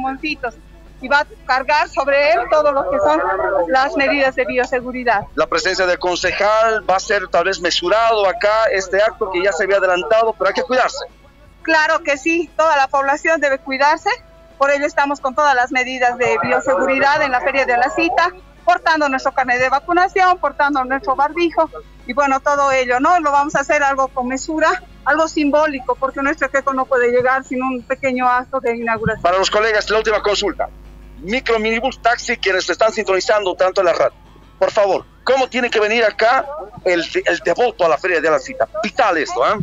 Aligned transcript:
pulmoncitos 0.00 0.54
y 1.00 1.08
va 1.08 1.20
a 1.20 1.26
cargar 1.46 1.88
sobre 1.88 2.32
él 2.32 2.40
todo 2.50 2.72
lo 2.72 2.90
que 2.90 2.98
son 2.98 3.20
las 3.68 3.96
medidas 3.96 4.34
de 4.34 4.44
bioseguridad. 4.44 5.22
La 5.34 5.46
presencia 5.46 5.86
del 5.86 5.98
concejal 5.98 6.88
va 6.88 6.96
a 6.96 7.00
ser 7.00 7.26
tal 7.28 7.44
vez 7.44 7.60
mesurado 7.60 8.28
acá 8.28 8.64
este 8.70 9.02
acto 9.02 9.30
que 9.30 9.42
ya 9.42 9.52
se 9.52 9.64
había 9.64 9.78
adelantado, 9.78 10.34
pero 10.34 10.48
hay 10.48 10.54
que 10.54 10.62
cuidarse. 10.62 11.04
Claro 11.62 12.02
que 12.02 12.16
sí, 12.16 12.50
toda 12.56 12.76
la 12.76 12.88
población 12.88 13.40
debe 13.40 13.58
cuidarse, 13.58 14.10
por 14.58 14.70
ello 14.70 14.86
estamos 14.86 15.20
con 15.20 15.34
todas 15.34 15.54
las 15.54 15.72
medidas 15.72 16.18
de 16.18 16.36
bioseguridad 16.42 17.22
en 17.22 17.32
la 17.32 17.40
Feria 17.40 17.64
de 17.64 17.76
la 17.76 17.88
Cita, 17.90 18.32
portando 18.72 19.08
nuestro 19.08 19.32
carnet 19.32 19.58
de 19.58 19.68
vacunación, 19.68 20.38
portando 20.38 20.84
nuestro 20.84 21.16
barbijo 21.16 21.68
y 22.06 22.12
bueno, 22.12 22.38
todo 22.40 22.70
ello, 22.70 23.00
¿no? 23.00 23.18
Lo 23.18 23.32
vamos 23.32 23.56
a 23.56 23.60
hacer 23.60 23.82
algo 23.82 24.08
con 24.08 24.28
mesura, 24.28 24.82
algo 25.04 25.26
simbólico, 25.26 25.96
porque 25.96 26.22
nuestro 26.22 26.50
queco 26.50 26.72
no 26.72 26.84
puede 26.84 27.10
llegar 27.10 27.44
sin 27.44 27.62
un 27.62 27.82
pequeño 27.82 28.28
acto 28.28 28.60
de 28.60 28.76
inauguración. 28.76 29.22
Para 29.22 29.38
los 29.38 29.50
colegas, 29.50 29.90
la 29.90 29.98
última 29.98 30.22
consulta 30.22 30.68
micro, 31.22 31.58
minibus, 31.58 32.00
taxi, 32.00 32.36
quienes 32.36 32.68
están 32.70 32.92
sintonizando 32.92 33.54
tanto 33.54 33.80
en 33.80 33.86
la 33.86 33.92
radio. 33.92 34.14
Por 34.58 34.70
favor, 34.70 35.04
¿cómo 35.24 35.48
tiene 35.48 35.68
que 35.68 35.80
venir 35.80 36.04
acá 36.04 36.46
el, 36.84 37.04
el 37.26 37.38
devoto 37.40 37.84
a 37.84 37.88
la 37.88 37.98
Feria 37.98 38.20
de 38.20 38.30
la 38.30 38.38
Cita? 38.38 38.68
Vital 38.82 39.18
esto, 39.18 39.46
¿eh? 39.46 39.58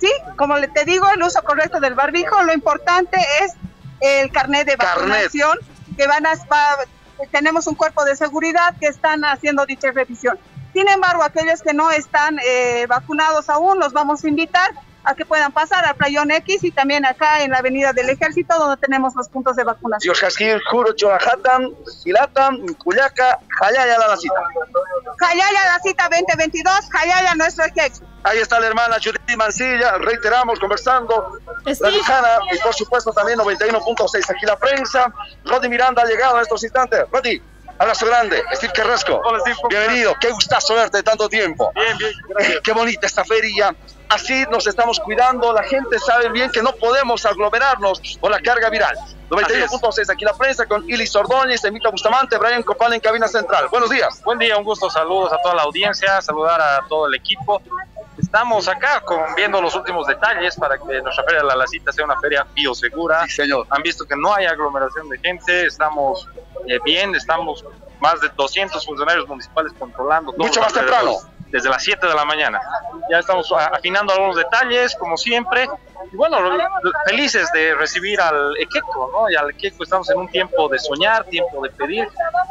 Sí, 0.00 0.12
como 0.36 0.60
te 0.60 0.84
digo, 0.84 1.06
el 1.14 1.22
uso 1.22 1.42
correcto 1.42 1.80
del 1.80 1.94
barbijo, 1.94 2.42
lo 2.42 2.52
importante 2.52 3.16
es 3.42 3.54
el 4.00 4.30
carnet 4.32 4.66
de 4.66 4.76
vacunación, 4.76 5.58
que 5.96 6.06
van 6.06 6.26
a, 6.26 6.32
tenemos 7.30 7.66
un 7.66 7.74
cuerpo 7.74 8.04
de 8.04 8.16
seguridad 8.16 8.74
que 8.80 8.86
están 8.86 9.24
haciendo 9.24 9.66
dicha 9.66 9.90
revisión. 9.92 10.38
Sin 10.72 10.88
embargo, 10.88 11.22
aquellos 11.22 11.62
que 11.62 11.74
no 11.74 11.90
están 11.90 12.38
eh, 12.44 12.86
vacunados 12.88 13.48
aún, 13.48 13.78
los 13.78 13.92
vamos 13.92 14.24
a 14.24 14.28
invitar 14.28 14.70
a 15.04 15.14
que 15.14 15.26
puedan 15.26 15.52
pasar 15.52 15.84
al 15.84 15.96
Playón 15.96 16.30
X 16.30 16.62
y 16.64 16.70
también 16.70 17.04
acá 17.04 17.42
en 17.42 17.50
la 17.50 17.58
Avenida 17.58 17.92
del 17.92 18.08
Ejército, 18.08 18.56
donde 18.58 18.76
tenemos 18.76 19.14
los 19.14 19.28
puntos 19.28 19.56
de 19.56 19.64
vacunación. 19.64 20.14
Juro, 20.70 20.92
Choajatan, 20.94 21.70
Silatan, 21.86 22.74
Cuyaca, 22.74 23.38
Jayaya 23.58 23.98
la 23.98 24.16
cita. 24.16 24.42
Jayaya 25.18 25.64
la 25.66 25.78
cita 25.80 26.08
2022, 26.08 26.88
Jayaya 26.90 27.34
nuestro 27.34 27.64
ejército. 27.64 28.06
Ahí 28.24 28.38
está 28.38 28.60
la 28.60 28.68
hermana 28.68 28.96
Judith 29.02 29.36
Mancilla, 29.36 29.98
reiteramos, 29.98 30.58
conversando. 30.58 31.38
La 31.64 31.90
Lujana 31.90 32.38
y 32.52 32.58
por 32.58 32.74
supuesto 32.74 33.12
también 33.12 33.38
91.6 33.38 34.30
aquí 34.30 34.46
la 34.46 34.56
prensa. 34.56 35.12
Rodi 35.44 35.68
Miranda 35.68 36.02
ha 36.02 36.06
llegado 36.06 36.36
en 36.36 36.42
estos 36.42 36.62
instantes. 36.62 37.04
Rodi, 37.10 37.42
Abrazo 37.78 38.06
grande, 38.06 38.44
Steve 38.52 38.72
Carrasco. 38.72 39.20
Hola, 39.24 39.40
Steve. 39.40 39.56
Bienvenido, 39.68 40.14
qué 40.20 40.30
gustazo 40.30 40.74
verte 40.76 41.02
tanto 41.02 41.28
tiempo. 41.28 41.72
Bien, 41.74 41.98
bien. 41.98 42.12
Qué 42.62 42.72
bonita 42.72 43.08
esta 43.08 43.24
feria. 43.24 43.74
Así 44.08 44.44
nos 44.50 44.66
estamos 44.66 45.00
cuidando. 45.00 45.52
La 45.52 45.64
gente 45.64 45.98
sabe 45.98 46.28
bien 46.28 46.50
que 46.52 46.62
no 46.62 46.72
podemos 46.76 47.26
aglomerarnos 47.26 48.00
por 48.20 48.30
la 48.30 48.40
carga 48.40 48.70
viral. 48.70 48.96
91.6 49.30 50.12
aquí 50.12 50.24
la 50.24 50.34
prensa 50.34 50.66
con 50.66 50.88
Ilis 50.88 51.16
Ordóñez, 51.16 51.64
Emita 51.64 51.88
Bustamante, 51.88 52.36
Brian 52.36 52.62
Copal 52.62 52.92
en 52.92 53.00
cabina 53.00 53.26
central. 53.26 53.68
Buenos 53.68 53.90
días. 53.90 54.22
Buen 54.22 54.38
día, 54.38 54.56
un 54.58 54.64
gusto. 54.64 54.90
Saludos 54.90 55.32
a 55.32 55.38
toda 55.42 55.54
la 55.54 55.62
audiencia, 55.62 56.20
saludar 56.20 56.60
a 56.60 56.86
todo 56.88 57.08
el 57.08 57.14
equipo. 57.14 57.62
Estamos 58.32 58.66
acá 58.66 59.02
con, 59.02 59.34
viendo 59.36 59.60
los 59.60 59.74
últimos 59.74 60.06
detalles 60.06 60.56
para 60.56 60.78
que 60.78 61.02
nuestra 61.02 61.22
feria 61.24 61.40
de 61.40 61.48
la 61.48 61.54
Lacita 61.54 61.92
sea 61.92 62.06
una 62.06 62.18
feria 62.18 62.46
biosegura. 62.54 63.26
Sí, 63.26 63.32
señor. 63.32 63.66
Han 63.68 63.82
visto 63.82 64.06
que 64.06 64.16
no 64.16 64.32
hay 64.32 64.46
aglomeración 64.46 65.06
de 65.10 65.18
gente, 65.18 65.66
estamos 65.66 66.26
eh, 66.66 66.78
bien, 66.82 67.14
estamos 67.14 67.62
más 68.00 68.22
de 68.22 68.30
200 68.30 68.86
funcionarios 68.86 69.28
municipales 69.28 69.74
controlando. 69.78 70.32
Mucho 70.38 70.62
más 70.62 70.72
temprano 70.72 71.18
desde 71.48 71.68
las 71.68 71.84
7 71.84 72.06
de 72.06 72.14
la 72.14 72.24
mañana. 72.24 72.58
Ya 73.10 73.18
estamos 73.18 73.52
afinando 73.52 74.14
algunos 74.14 74.36
detalles, 74.36 74.96
como 74.96 75.18
siempre. 75.18 75.68
Y 76.10 76.16
bueno, 76.16 76.38
felices 77.04 77.52
de 77.52 77.74
recibir 77.74 78.18
al 78.18 78.56
Equeco, 78.56 79.10
¿no? 79.12 79.30
Y 79.30 79.36
al 79.36 79.50
Equeco 79.50 79.84
estamos 79.84 80.08
en 80.08 80.16
un 80.16 80.28
tiempo 80.28 80.70
de 80.70 80.78
soñar, 80.78 81.26
tiempo 81.26 81.62
de 81.62 81.68
pedir. 81.68 82.08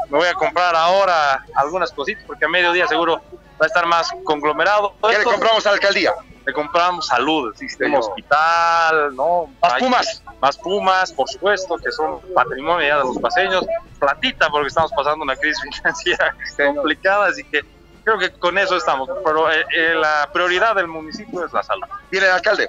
Me 0.09 0.19
voy 0.19 0.27
a 0.27 0.35
comprar 0.35 0.75
ahora 0.75 1.43
algunas 1.55 1.91
cositas 1.91 2.23
porque 2.27 2.45
a 2.45 2.49
mediodía 2.49 2.85
seguro 2.85 3.19
va 3.61 3.65
a 3.65 3.67
estar 3.67 3.85
más 3.85 4.11
conglomerado. 4.23 4.95
¿Qué 5.07 5.19
le 5.19 5.23
compramos 5.23 5.65
a 5.67 5.69
la 5.69 5.75
alcaldía? 5.75 6.13
Le 6.45 6.53
compramos 6.53 7.05
salud, 7.05 7.55
sistema 7.55 7.99
hospital, 7.99 9.15
¿no? 9.15 9.47
Más 9.61 9.73
pumas. 9.75 10.23
Más 10.41 10.57
pumas, 10.57 11.13
por 11.13 11.29
supuesto, 11.29 11.77
que 11.77 11.91
son 11.91 12.19
patrimonio 12.33 12.87
ya 12.87 12.97
de 12.97 13.03
los 13.03 13.19
paseños. 13.19 13.63
Platita, 13.99 14.49
porque 14.49 14.69
estamos 14.69 14.91
pasando 14.93 15.23
una 15.23 15.35
crisis 15.35 15.63
financiera 15.77 16.35
complicada, 16.73 17.27
así 17.27 17.43
que 17.43 17.61
creo 18.03 18.17
que 18.17 18.31
con 18.31 18.57
eso 18.57 18.75
estamos, 18.75 19.07
pero 19.23 19.51
eh, 19.51 19.63
eh, 19.77 19.93
la 19.93 20.27
prioridad 20.33 20.75
del 20.75 20.87
municipio 20.87 21.45
es 21.45 21.53
la 21.53 21.61
salud. 21.61 21.85
¿Tiene 22.09 22.25
el 22.25 22.31
alcalde? 22.31 22.67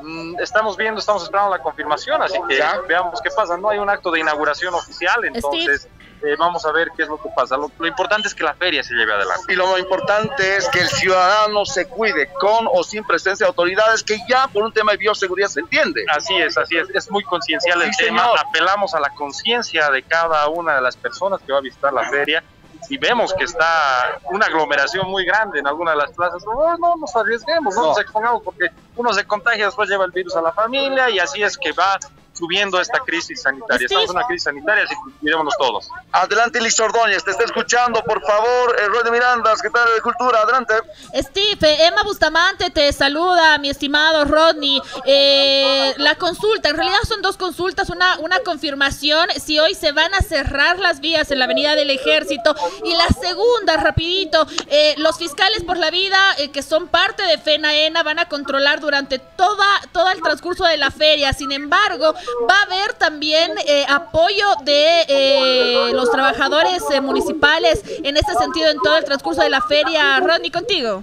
Mm, 0.00 0.40
estamos 0.40 0.76
viendo, 0.76 0.98
estamos 0.98 1.22
esperando 1.22 1.52
la 1.52 1.62
confirmación, 1.62 2.20
así 2.20 2.36
que 2.48 2.60
veamos 2.88 3.20
qué 3.22 3.30
pasa. 3.30 3.56
No 3.56 3.70
hay 3.70 3.78
un 3.78 3.88
acto 3.88 4.10
de 4.10 4.18
inauguración 4.18 4.74
oficial, 4.74 5.24
entonces 5.24 5.88
eh, 6.24 6.36
vamos 6.38 6.64
a 6.64 6.72
ver 6.72 6.88
qué 6.96 7.02
es 7.02 7.08
lo 7.08 7.20
que 7.20 7.28
pasa. 7.34 7.56
Lo, 7.56 7.70
importante 7.86 8.28
es 8.28 8.34
que 8.34 8.44
la 8.44 8.54
feria 8.54 8.82
se 8.82 8.94
lleve 8.94 9.12
adelante. 9.12 9.52
Y 9.52 9.56
lo 9.56 9.78
importante 9.78 10.56
es 10.56 10.68
que 10.68 10.80
el 10.80 10.88
ciudadano 10.88 11.64
se 11.64 11.86
cuide 11.86 12.32
con 12.34 12.66
o 12.72 12.82
sin 12.82 13.04
presencia 13.04 13.44
de 13.44 13.48
autoridades, 13.48 14.02
que 14.02 14.18
ya 14.28 14.48
por 14.48 14.62
un 14.62 14.72
tema 14.72 14.92
de 14.92 14.98
bioseguridad 14.98 15.48
se 15.48 15.60
entiende. 15.60 16.04
Así 16.08 16.34
es, 16.36 16.56
así 16.56 16.76
es. 16.76 16.88
Es 16.90 17.10
muy 17.10 17.24
conciencial 17.24 17.82
el 17.82 17.94
tema. 17.96 18.26
Apelamos 18.48 18.94
a 18.94 19.00
la 19.00 19.10
conciencia 19.10 19.90
de 19.90 20.02
cada 20.02 20.48
una 20.48 20.76
de 20.76 20.80
las 20.80 20.96
personas 20.96 21.40
que 21.46 21.52
va 21.52 21.58
a 21.58 21.62
visitar 21.62 21.92
la 21.92 22.08
feria 22.08 22.42
si 22.86 22.98
vemos 22.98 23.32
que 23.34 23.44
está 23.44 24.20
una 24.30 24.46
aglomeración 24.46 25.08
muy 25.08 25.24
grande 25.24 25.58
en 25.58 25.66
alguna 25.66 25.92
de 25.92 25.96
las 25.98 26.12
plazas, 26.12 26.44
no, 26.44 26.76
no 26.76 26.96
nos 26.96 27.16
arriesguemos, 27.16 27.74
no, 27.74 27.86
nos 27.86 27.98
expongamos 27.98 28.42
porque 28.42 28.66
uno 28.96 29.12
se 29.12 29.24
contagia, 29.24 29.66
después 29.66 29.88
lleva 29.88 30.04
el 30.04 30.10
virus 30.10 30.36
a 30.36 30.42
la 30.42 30.52
familia 30.52 31.08
y 31.10 31.18
así 31.18 31.42
es 31.42 31.56
que 31.56 31.72
va 31.72 31.98
subiendo 32.34 32.80
esta 32.80 32.98
crisis 33.00 33.42
sanitaria. 33.42 33.86
Estamos 33.86 34.10
en 34.10 34.16
una 34.16 34.26
crisis 34.26 34.44
sanitaria, 34.44 34.84
así 34.84 34.94
que 34.94 35.18
cuidémonos 35.20 35.54
todos. 35.58 35.88
Adelante, 36.12 36.60
Liz 36.60 36.78
Ordóñez, 36.80 37.24
te 37.24 37.30
está 37.30 37.44
escuchando, 37.44 38.02
por 38.02 38.20
favor. 38.22 38.76
Eh, 38.78 39.04
de 39.04 39.10
Miranda, 39.10 39.54
secretario 39.56 39.94
de 39.94 40.00
Cultura, 40.00 40.40
adelante. 40.40 40.74
Steve, 41.14 41.86
Emma 41.86 42.02
Bustamante 42.02 42.70
te 42.70 42.92
saluda, 42.92 43.58
mi 43.58 43.70
estimado 43.70 44.24
Rodney. 44.24 44.80
Eh, 45.04 45.94
la 45.98 46.14
consulta, 46.14 46.70
en 46.70 46.76
realidad 46.76 46.98
son 47.06 47.22
dos 47.22 47.36
consultas, 47.36 47.90
una, 47.90 48.18
una 48.18 48.40
confirmación, 48.40 49.28
si 49.42 49.58
hoy 49.58 49.74
se 49.74 49.92
van 49.92 50.14
a 50.14 50.20
cerrar 50.20 50.78
las 50.78 51.00
vías 51.00 51.30
en 51.30 51.38
la 51.38 51.44
Avenida 51.44 51.74
del 51.74 51.90
Ejército. 51.90 52.54
Y 52.84 52.94
la 52.94 53.08
segunda, 53.08 53.76
rapidito, 53.76 54.46
eh, 54.68 54.94
los 54.98 55.18
fiscales 55.18 55.62
por 55.64 55.76
la 55.76 55.90
vida, 55.90 56.18
eh, 56.38 56.50
que 56.50 56.62
son 56.62 56.88
parte 56.88 57.22
de 57.24 57.38
FENAENA, 57.38 58.02
van 58.02 58.18
a 58.18 58.28
controlar 58.28 58.80
durante 58.80 59.18
toda, 59.18 59.66
todo 59.92 60.10
el 60.10 60.20
transcurso 60.22 60.64
de 60.64 60.76
la 60.76 60.90
feria. 60.90 61.32
Sin 61.32 61.52
embargo, 61.52 62.14
Va 62.48 62.58
a 62.58 62.62
haber 62.62 62.94
también 62.94 63.52
eh, 63.66 63.86
apoyo 63.88 64.46
de 64.62 65.04
eh, 65.08 65.90
los 65.92 66.10
trabajadores 66.10 66.82
eh, 66.90 67.00
municipales 67.00 67.82
en 68.02 68.16
este 68.16 68.34
sentido 68.34 68.70
en 68.70 68.78
todo 68.78 68.96
el 68.96 69.04
transcurso 69.04 69.42
de 69.42 69.50
la 69.50 69.60
feria. 69.60 70.20
Rodney, 70.20 70.50
contigo. 70.50 71.02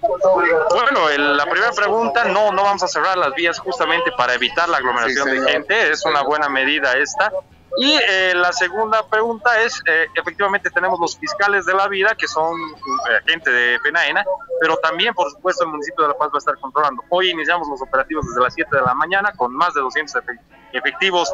Bueno, 0.00 1.08
la 1.34 1.44
primera 1.44 1.72
pregunta, 1.72 2.24
no, 2.24 2.52
no 2.52 2.62
vamos 2.62 2.82
a 2.82 2.88
cerrar 2.88 3.18
las 3.18 3.34
vías 3.34 3.58
justamente 3.58 4.10
para 4.16 4.34
evitar 4.34 4.68
la 4.68 4.78
aglomeración 4.78 5.30
de 5.30 5.52
gente, 5.52 5.90
es 5.90 6.04
una 6.06 6.22
buena 6.22 6.48
medida 6.48 6.96
esta. 6.96 7.30
Y 7.76 7.94
eh, 7.94 8.34
la 8.34 8.52
segunda 8.52 9.06
pregunta 9.06 9.60
es, 9.62 9.80
eh, 9.86 10.06
efectivamente 10.14 10.70
tenemos 10.70 10.98
los 10.98 11.16
fiscales 11.16 11.66
de 11.66 11.74
la 11.74 11.88
vida, 11.88 12.14
que 12.16 12.26
son 12.26 12.58
eh, 12.58 13.20
gente 13.26 13.50
de 13.50 13.78
Penaena, 13.80 14.24
pero 14.60 14.76
también, 14.78 15.14
por 15.14 15.30
supuesto, 15.30 15.64
el 15.64 15.70
municipio 15.70 16.02
de 16.04 16.08
La 16.08 16.18
Paz 16.18 16.28
va 16.28 16.36
a 16.36 16.38
estar 16.38 16.58
controlando. 16.58 17.02
Hoy 17.08 17.30
iniciamos 17.30 17.68
los 17.68 17.80
operativos 17.80 18.26
desde 18.26 18.40
las 18.40 18.54
7 18.54 18.76
de 18.76 18.82
la 18.82 18.94
mañana 18.94 19.32
con 19.36 19.54
más 19.54 19.72
de 19.74 19.80
200 19.82 20.22
efectivos, 20.72 21.32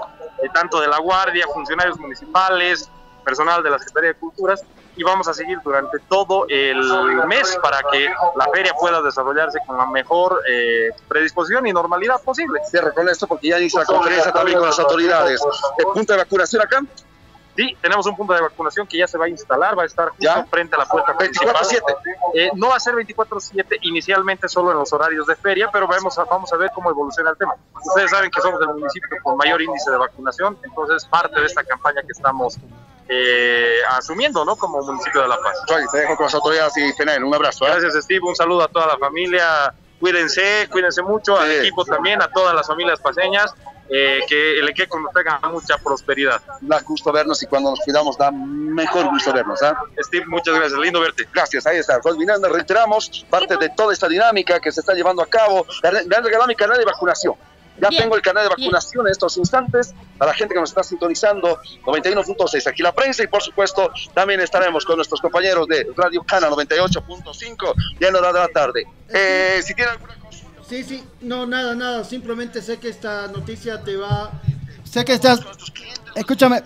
tanto 0.52 0.80
de 0.80 0.88
la 0.88 0.98
Guardia, 0.98 1.46
funcionarios 1.52 1.98
municipales, 1.98 2.90
personal 3.26 3.60
de 3.60 3.70
la 3.70 3.78
Secretaría 3.80 4.10
de 4.10 4.14
Culturas, 4.14 4.62
y 4.94 5.02
vamos 5.02 5.26
a 5.26 5.34
seguir 5.34 5.58
durante 5.62 5.98
todo 6.08 6.46
el 6.48 6.80
mes 7.26 7.58
para 7.60 7.82
que 7.90 8.08
la 8.36 8.46
feria 8.54 8.72
pueda 8.78 9.02
desarrollarse 9.02 9.58
con 9.66 9.76
la 9.76 9.86
mejor 9.86 10.40
eh, 10.48 10.90
predisposición 11.08 11.66
y 11.66 11.72
normalidad 11.72 12.22
posible. 12.22 12.60
Cierro 12.70 12.94
con 12.94 13.08
esto 13.08 13.26
porque 13.26 13.48
ya 13.48 13.58
inicia 13.58 13.80
la 13.80 13.86
conferencia 13.86 14.32
también 14.32 14.58
con 14.58 14.68
las 14.68 14.78
autoridades. 14.78 15.42
¿El 15.76 15.84
punto 15.86 16.12
de 16.12 16.18
vacunación 16.20 16.62
acá? 16.62 16.80
Sí, 17.56 17.74
tenemos 17.80 18.06
un 18.06 18.14
punto 18.14 18.34
de 18.34 18.42
vacunación 18.42 18.86
que 18.86 18.98
ya 18.98 19.08
se 19.08 19.16
va 19.16 19.24
a 19.24 19.28
instalar, 19.28 19.76
va 19.78 19.82
a 19.82 19.86
estar 19.86 20.10
justo 20.10 20.46
frente 20.50 20.76
a 20.76 20.78
la 20.78 20.84
puerta 20.86 21.16
24-7. 21.16 21.80
Eh, 22.34 22.50
no 22.54 22.68
va 22.68 22.76
a 22.76 22.80
ser 22.80 22.94
24-7 22.94 23.78
inicialmente 23.80 24.46
solo 24.46 24.72
en 24.72 24.78
los 24.78 24.92
horarios 24.92 25.26
de 25.26 25.36
feria, 25.36 25.70
pero 25.72 25.88
vamos 25.88 26.18
a, 26.18 26.24
vamos 26.24 26.52
a 26.52 26.56
ver 26.56 26.70
cómo 26.74 26.90
evoluciona 26.90 27.30
el 27.30 27.38
tema. 27.38 27.54
Ustedes 27.82 28.10
saben 28.10 28.30
que 28.30 28.42
somos 28.42 28.60
el 28.60 28.68
municipio 28.68 29.08
con 29.22 29.38
mayor 29.38 29.60
índice 29.62 29.90
de 29.90 29.96
vacunación, 29.96 30.58
entonces 30.62 31.06
parte 31.06 31.40
de 31.40 31.46
esta 31.46 31.64
campaña 31.64 32.02
que 32.02 32.12
estamos 32.12 32.58
eh, 33.08 33.78
asumiendo, 33.90 34.44
¿no? 34.44 34.56
Como 34.56 34.82
municipio 34.82 35.22
de 35.22 35.28
La 35.28 35.38
Paz. 35.38 35.56
te 35.92 35.98
dejo 35.98 36.16
con 36.16 36.24
las 36.24 36.34
autoridades 36.34 36.76
y 36.76 36.94
tener 36.96 37.22
un 37.22 37.34
abrazo. 37.34 37.66
¿eh? 37.66 37.70
Gracias, 37.70 38.04
Steve. 38.04 38.20
Un 38.22 38.36
saludo 38.36 38.64
a 38.64 38.68
toda 38.68 38.86
la 38.86 38.98
familia. 38.98 39.72
Cuídense, 40.00 40.68
cuídense 40.70 41.02
mucho, 41.02 41.38
al 41.38 41.50
equipo 41.50 41.84
también, 41.84 42.20
a 42.20 42.28
todas 42.28 42.54
las 42.54 42.66
familias 42.66 43.00
paseñas. 43.00 43.54
Eh, 43.88 44.18
que 44.28 44.58
el 44.58 44.68
equipo 44.68 44.98
nos 44.98 45.12
tenga 45.12 45.38
mucha 45.48 45.78
prosperidad. 45.78 46.40
Da 46.60 46.80
gusto 46.80 47.12
vernos 47.12 47.40
y 47.44 47.46
cuando 47.46 47.70
nos 47.70 47.80
cuidamos 47.80 48.18
da 48.18 48.32
mejor 48.32 49.08
gusto 49.08 49.32
vernos. 49.32 49.62
¿eh? 49.62 49.72
Steve, 50.00 50.26
muchas 50.26 50.56
gracias, 50.56 50.80
lindo 50.80 51.00
verte. 51.00 51.28
Gracias, 51.32 51.64
ahí 51.68 51.78
está. 51.78 52.00
Pues 52.00 52.16
Miranda, 52.16 52.48
reiteramos 52.48 53.24
parte 53.30 53.56
de 53.56 53.68
toda 53.70 53.92
esta 53.92 54.08
dinámica 54.08 54.58
que 54.58 54.72
se 54.72 54.80
está 54.80 54.92
llevando 54.92 55.22
a 55.22 55.26
cabo. 55.26 55.64
Han 55.84 56.24
regalado 56.24 56.48
mi 56.48 56.56
canal 56.56 56.78
de 56.78 56.84
vacunación 56.84 57.36
Ya 57.80 57.88
tengo 57.90 58.16
el 58.16 58.22
canal 58.22 58.44
de 58.44 58.48
vacunación 58.50 59.06
en 59.06 59.12
estos 59.12 59.36
instantes. 59.36 59.94
Para 60.18 60.32
la 60.32 60.36
gente 60.36 60.54
que 60.54 60.60
nos 60.60 60.70
está 60.70 60.82
sintonizando, 60.82 61.60
91.6 61.84 62.66
aquí 62.66 62.82
la 62.82 62.92
prensa 62.92 63.22
y 63.22 63.26
por 63.26 63.42
supuesto 63.42 63.90
también 64.14 64.40
estaremos 64.40 64.84
con 64.84 64.96
nuestros 64.96 65.20
compañeros 65.20 65.66
de 65.68 65.86
Radio 65.96 66.22
Cana 66.24 66.48
98.5 66.48 67.74
ya 68.00 68.08
en 68.08 68.16
hora 68.16 68.32
de 68.32 68.38
la 68.38 68.48
tarde. 68.48 68.86
Eh, 69.08 69.60
si 69.64 69.74
tiene 69.74 69.90
alguna 69.92 70.14
cosa. 70.16 70.44
Sí, 70.68 70.82
sí, 70.82 71.04
no, 71.20 71.46
nada, 71.46 71.74
nada. 71.74 72.04
Simplemente 72.04 72.62
sé 72.62 72.78
que 72.78 72.88
esta 72.88 73.28
noticia 73.28 73.82
te 73.82 73.96
va. 73.96 74.32
Sé 74.84 75.04
que 75.04 75.12
estás. 75.12 75.40
Escúchame. 76.14 76.62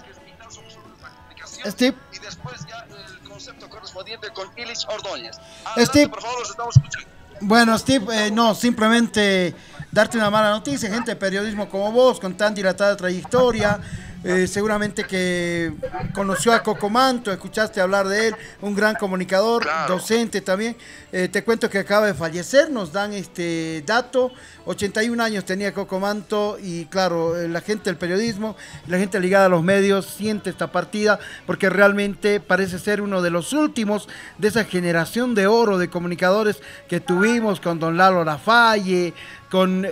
Steve. 1.66 1.96
Y 2.12 2.18
después 2.20 2.66
ya 2.66 2.86
el 2.88 3.28
concepto 3.28 3.68
correspondiente 3.68 4.30
con 4.30 4.48
Ilis 4.56 4.86
Ordóñez. 4.88 5.36
Steve. 5.78 6.08
Por 6.08 6.22
favor, 6.22 6.40
los 6.40 6.50
estamos 6.50 6.76
escuchando. 6.76 7.10
Bueno, 7.42 7.78
Steve, 7.78 8.26
eh, 8.26 8.30
no, 8.30 8.54
simplemente 8.54 9.54
darte 9.92 10.16
una 10.16 10.30
mala 10.30 10.50
noticia, 10.50 10.90
gente 10.90 11.12
de 11.12 11.16
periodismo 11.16 11.68
como 11.68 11.90
vos, 11.92 12.20
con 12.20 12.34
tan 12.36 12.54
dilatada 12.54 12.96
trayectoria, 12.96 13.78
eh, 14.22 14.46
seguramente 14.46 15.04
que 15.04 15.72
conoció 16.12 16.52
a 16.52 16.62
Cocomanto, 16.62 17.32
escuchaste 17.32 17.80
hablar 17.80 18.06
de 18.06 18.28
él, 18.28 18.36
un 18.60 18.74
gran 18.74 18.94
comunicador, 18.96 19.66
docente 19.88 20.42
también. 20.42 20.76
Eh, 21.10 21.28
te 21.28 21.42
cuento 21.42 21.70
que 21.70 21.78
acaba 21.78 22.06
de 22.06 22.12
fallecer, 22.12 22.70
nos 22.70 22.92
dan 22.92 23.14
este 23.14 23.82
dato, 23.86 24.30
81 24.66 25.22
años 25.22 25.46
tenía 25.46 25.72
Cocomanto 25.72 26.58
y 26.62 26.84
claro, 26.86 27.34
eh, 27.40 27.48
la 27.48 27.62
gente 27.62 27.84
del 27.84 27.96
periodismo, 27.96 28.56
la 28.88 28.98
gente 28.98 29.18
ligada 29.20 29.46
a 29.46 29.48
los 29.48 29.62
medios 29.62 30.04
siente 30.04 30.50
esta 30.50 30.70
partida 30.70 31.18
porque 31.46 31.70
realmente 31.70 32.40
parece 32.40 32.78
ser 32.78 33.00
uno 33.00 33.22
de 33.22 33.30
los 33.30 33.54
últimos 33.54 34.06
de 34.36 34.48
esa 34.48 34.64
generación 34.64 35.34
de 35.34 35.46
oro 35.46 35.78
de 35.78 35.88
comunicadores 35.88 36.60
que 36.88 37.00
tuvimos 37.00 37.58
con 37.58 37.78
don 37.78 37.96
Lalo 37.96 38.22
Lafalle, 38.24 39.14
con 39.50 39.86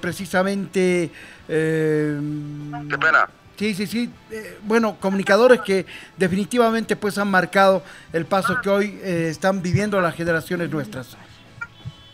precisamente... 0.00 1.12
Qué 1.48 2.98
pena 2.98 3.28
Sí, 3.58 3.74
sí, 3.74 3.88
sí. 3.88 4.12
Eh, 4.30 4.56
bueno, 4.62 4.96
comunicadores 5.00 5.60
que 5.62 5.84
definitivamente 6.16 6.94
pues 6.94 7.18
han 7.18 7.28
marcado 7.28 7.82
el 8.12 8.24
paso 8.24 8.60
que 8.62 8.70
hoy 8.70 9.00
eh, 9.02 9.28
están 9.30 9.62
viviendo 9.62 10.00
las 10.00 10.14
generaciones 10.14 10.70
nuestras. 10.70 11.16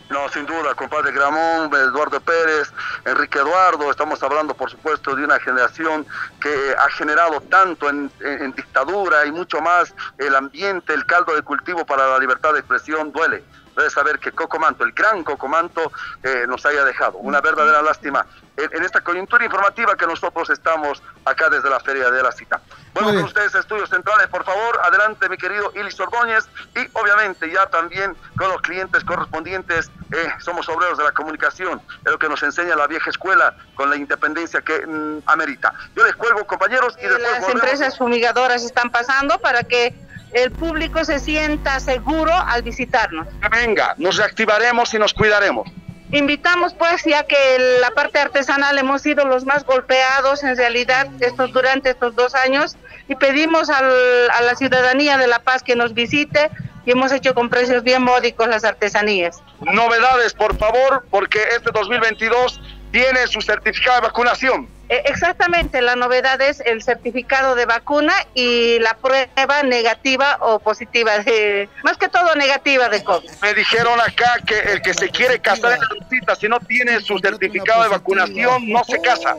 No, 0.08 0.26
sin 0.30 0.46
duda, 0.46 0.74
compadre 0.74 1.12
Gramón, 1.12 1.70
Eduardo 1.74 2.20
Pérez, 2.20 2.72
Enrique 3.04 3.38
Eduardo, 3.38 3.90
estamos 3.90 4.22
hablando 4.22 4.54
por 4.54 4.70
supuesto 4.70 5.14
de 5.14 5.24
una 5.24 5.38
generación 5.40 6.06
que 6.40 6.74
ha 6.78 6.88
generado 6.90 7.40
tanto 7.42 7.90
en, 7.90 8.10
dictadura 8.54 9.26
y 9.26 9.32
mucho 9.32 9.60
más 9.60 9.94
el 10.18 10.34
ambiente, 10.34 10.94
el 10.94 11.04
caldo 11.04 11.34
de 11.34 11.42
cultivo 11.42 11.84
para 11.84 12.06
la 12.06 12.18
libertad 12.18 12.52
de 12.52 12.60
expresión 12.60 13.12
duele 13.12 13.42
debe 13.76 13.90
saber 13.90 14.18
que 14.18 14.32
Coco 14.32 14.58
Manto, 14.58 14.84
el 14.84 14.92
gran 14.92 15.24
Coco 15.24 15.48
Manto, 15.48 15.92
eh, 16.22 16.44
nos 16.48 16.64
haya 16.66 16.84
dejado. 16.84 17.18
Una 17.18 17.40
verdadera 17.40 17.82
lástima 17.82 18.26
en, 18.56 18.82
esta 18.84 19.00
coyuntura 19.00 19.44
informativa 19.44 19.96
que 19.96 20.06
nosotros 20.06 20.50
estamos 20.50 21.02
acá 21.24 21.48
desde 21.48 21.68
la 21.68 21.80
Feria 21.80 22.10
de 22.10 22.22
la 22.22 22.32
Cita. 22.32 22.60
Bueno, 22.92 23.08
con 23.08 23.24
ustedes, 23.24 23.54
estudios 23.54 23.90
centrales, 23.90 24.28
por 24.28 24.44
favor, 24.44 24.80
adelante, 24.84 25.28
mi 25.28 25.36
querido 25.36 25.72
Ilis 25.74 25.98
Ordóñez, 25.98 26.46
y 26.76 26.88
obviamente 26.92 27.50
ya 27.50 27.66
también 27.66 28.16
con 28.36 28.48
los 28.48 28.62
clientes 28.62 29.02
correspondientes, 29.04 29.90
eh, 30.12 30.32
somos 30.38 30.68
obreros 30.68 30.98
de 30.98 31.04
la 31.04 31.12
comunicación, 31.12 31.82
es 32.04 32.12
lo 32.12 32.18
que 32.18 32.28
nos 32.28 32.42
enseña 32.42 32.76
la 32.76 32.86
vieja 32.86 33.10
escuela 33.10 33.56
con 33.74 33.90
la 33.90 33.96
independencia 33.96 34.60
que 34.60 34.86
mm, 34.86 35.22
amerita. 35.26 35.74
Yo 35.96 36.04
les 36.04 36.14
cuelgo, 36.14 36.46
compañeros, 36.46 36.96
y 37.00 37.06
después. 37.06 37.40
Las 37.40 37.48
empresas 37.48 37.98
fumigadoras 37.98 38.62
están 38.62 38.90
pasando 38.90 39.38
para 39.38 39.64
que 39.64 39.92
el 40.34 40.50
público 40.50 41.04
se 41.04 41.18
sienta 41.20 41.80
seguro 41.80 42.32
al 42.32 42.62
visitarnos. 42.62 43.26
Venga, 43.50 43.94
nos 43.98 44.16
reactivaremos 44.16 44.92
y 44.92 44.98
nos 44.98 45.14
cuidaremos. 45.14 45.68
Invitamos 46.10 46.74
pues, 46.74 47.04
ya 47.04 47.24
que 47.24 47.36
la 47.80 47.90
parte 47.92 48.18
artesanal 48.18 48.78
hemos 48.78 49.02
sido 49.02 49.24
los 49.24 49.44
más 49.44 49.64
golpeados 49.64 50.44
en 50.44 50.56
realidad 50.56 51.08
estos, 51.20 51.52
durante 51.52 51.90
estos 51.90 52.14
dos 52.14 52.34
años 52.34 52.76
y 53.08 53.14
pedimos 53.14 53.70
a 53.70 53.80
la 53.82 54.54
ciudadanía 54.56 55.16
de 55.18 55.26
La 55.26 55.38
Paz 55.38 55.62
que 55.62 55.76
nos 55.76 55.94
visite 55.94 56.50
y 56.86 56.90
hemos 56.90 57.12
hecho 57.12 57.34
con 57.34 57.48
precios 57.48 57.82
bien 57.82 58.02
módicos 58.02 58.46
las 58.48 58.64
artesanías. 58.64 59.42
Novedades, 59.60 60.34
por 60.34 60.56
favor, 60.58 61.04
porque 61.10 61.38
este 61.56 61.70
2022 61.72 62.60
tiene 62.94 63.26
su 63.26 63.40
certificado 63.40 63.96
de 63.96 64.06
vacunación. 64.06 64.68
Eh, 64.88 65.02
exactamente, 65.06 65.82
la 65.82 65.96
novedad 65.96 66.40
es 66.40 66.60
el 66.60 66.80
certificado 66.80 67.56
de 67.56 67.66
vacuna 67.66 68.14
y 68.34 68.78
la 68.78 68.94
prueba 68.94 69.64
negativa 69.64 70.38
o 70.40 70.60
positiva, 70.60 71.18
de, 71.18 71.68
más 71.82 71.98
que 71.98 72.08
todo 72.08 72.36
negativa 72.36 72.88
de 72.88 73.02
COVID. 73.02 73.28
Me 73.42 73.52
dijeron 73.52 74.00
acá 74.00 74.36
que 74.46 74.56
el 74.60 74.80
que 74.80 74.94
se 74.94 75.10
quiere 75.10 75.40
casar 75.40 75.72
en 75.72 75.80
la 75.80 76.08
cita, 76.08 76.36
si 76.36 76.48
no 76.48 76.60
tiene 76.60 77.00
su 77.00 77.18
certificado 77.18 77.82
de 77.82 77.88
vacunación, 77.88 78.70
no 78.70 78.84
se 78.84 79.00
casa. 79.00 79.38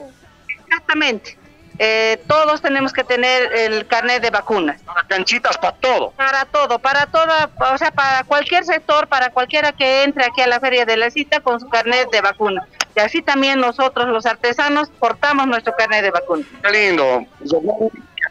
Exactamente. 0.49 1.37
Eh, 1.77 2.21
todos 2.27 2.61
tenemos 2.61 2.93
que 2.93 3.03
tener 3.03 3.53
el 3.53 3.85
carnet 3.87 4.21
de 4.21 4.29
vacuna. 4.29 4.77
Para 4.85 5.03
canchitas, 5.03 5.57
para 5.57 5.75
todo. 5.77 6.11
Para 6.11 6.45
todo, 6.45 6.79
para 6.79 7.05
toda, 7.07 7.49
o 7.73 7.77
sea, 7.77 7.91
para 7.91 8.23
cualquier 8.23 8.63
sector, 8.63 9.07
para 9.07 9.29
cualquiera 9.29 9.71
que 9.73 10.03
entre 10.03 10.25
aquí 10.25 10.41
a 10.41 10.47
la 10.47 10.59
feria 10.59 10.85
de 10.85 10.97
la 10.97 11.09
cita 11.09 11.41
con 11.41 11.59
su 11.59 11.67
carnet 11.67 12.09
de 12.11 12.21
vacuna. 12.21 12.67
Y 12.95 12.99
así 12.99 13.21
también 13.21 13.59
nosotros, 13.59 14.07
los 14.07 14.25
artesanos, 14.25 14.89
portamos 14.99 15.47
nuestro 15.47 15.73
carnet 15.75 16.03
de 16.03 16.11
vacuna. 16.11 16.45
Qué 16.63 16.71
lindo. 16.71 17.25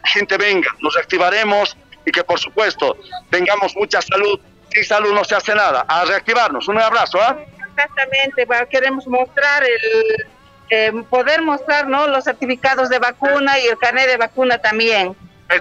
Gente 0.05 0.37
venga, 0.37 0.69
nos 0.81 0.97
activaremos 0.97 1.77
y 2.05 2.11
que 2.11 2.23
por 2.23 2.39
supuesto 2.39 2.97
tengamos 3.29 3.75
mucha 3.75 4.01
salud. 4.01 4.39
Sin 4.71 4.83
salud 4.83 5.13
no 5.13 5.23
se 5.23 5.35
hace 5.35 5.53
nada. 5.53 5.85
A 5.87 6.05
reactivarnos. 6.05 6.67
Un 6.67 6.79
abrazo, 6.79 7.19
¿ah? 7.21 7.37
Exactamente, 7.75 8.47
queremos 8.69 9.05
mostrar 9.07 9.63
el, 9.63 10.27
eh, 10.69 10.91
poder 11.09 11.41
mostrar 11.41 11.87
¿no? 11.87 12.07
los 12.07 12.23
certificados 12.23 12.89
de 12.89 12.99
vacuna 12.99 13.59
y 13.59 13.67
el 13.67 13.77
carnet 13.77 14.07
de 14.07 14.17
vacuna 14.17 14.57
también. 14.57 15.15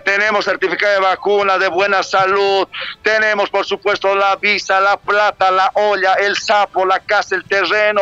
Tenemos 0.05 0.47
certificado 0.47 0.95
de 0.95 1.01
vacuna, 1.01 1.59
de 1.59 1.69
buena 1.69 2.03
salud, 2.03 2.67
tenemos 3.03 3.51
por 3.51 3.67
supuesto 3.67 4.15
la 4.15 4.35
visa, 4.37 4.81
la 4.81 4.97
plata, 4.97 5.51
la 5.51 5.71
olla, 5.75 6.15
el 6.15 6.37
sapo, 6.37 6.87
la 6.87 7.01
casa, 7.01 7.37
el 7.37 7.45
terreno. 7.45 8.01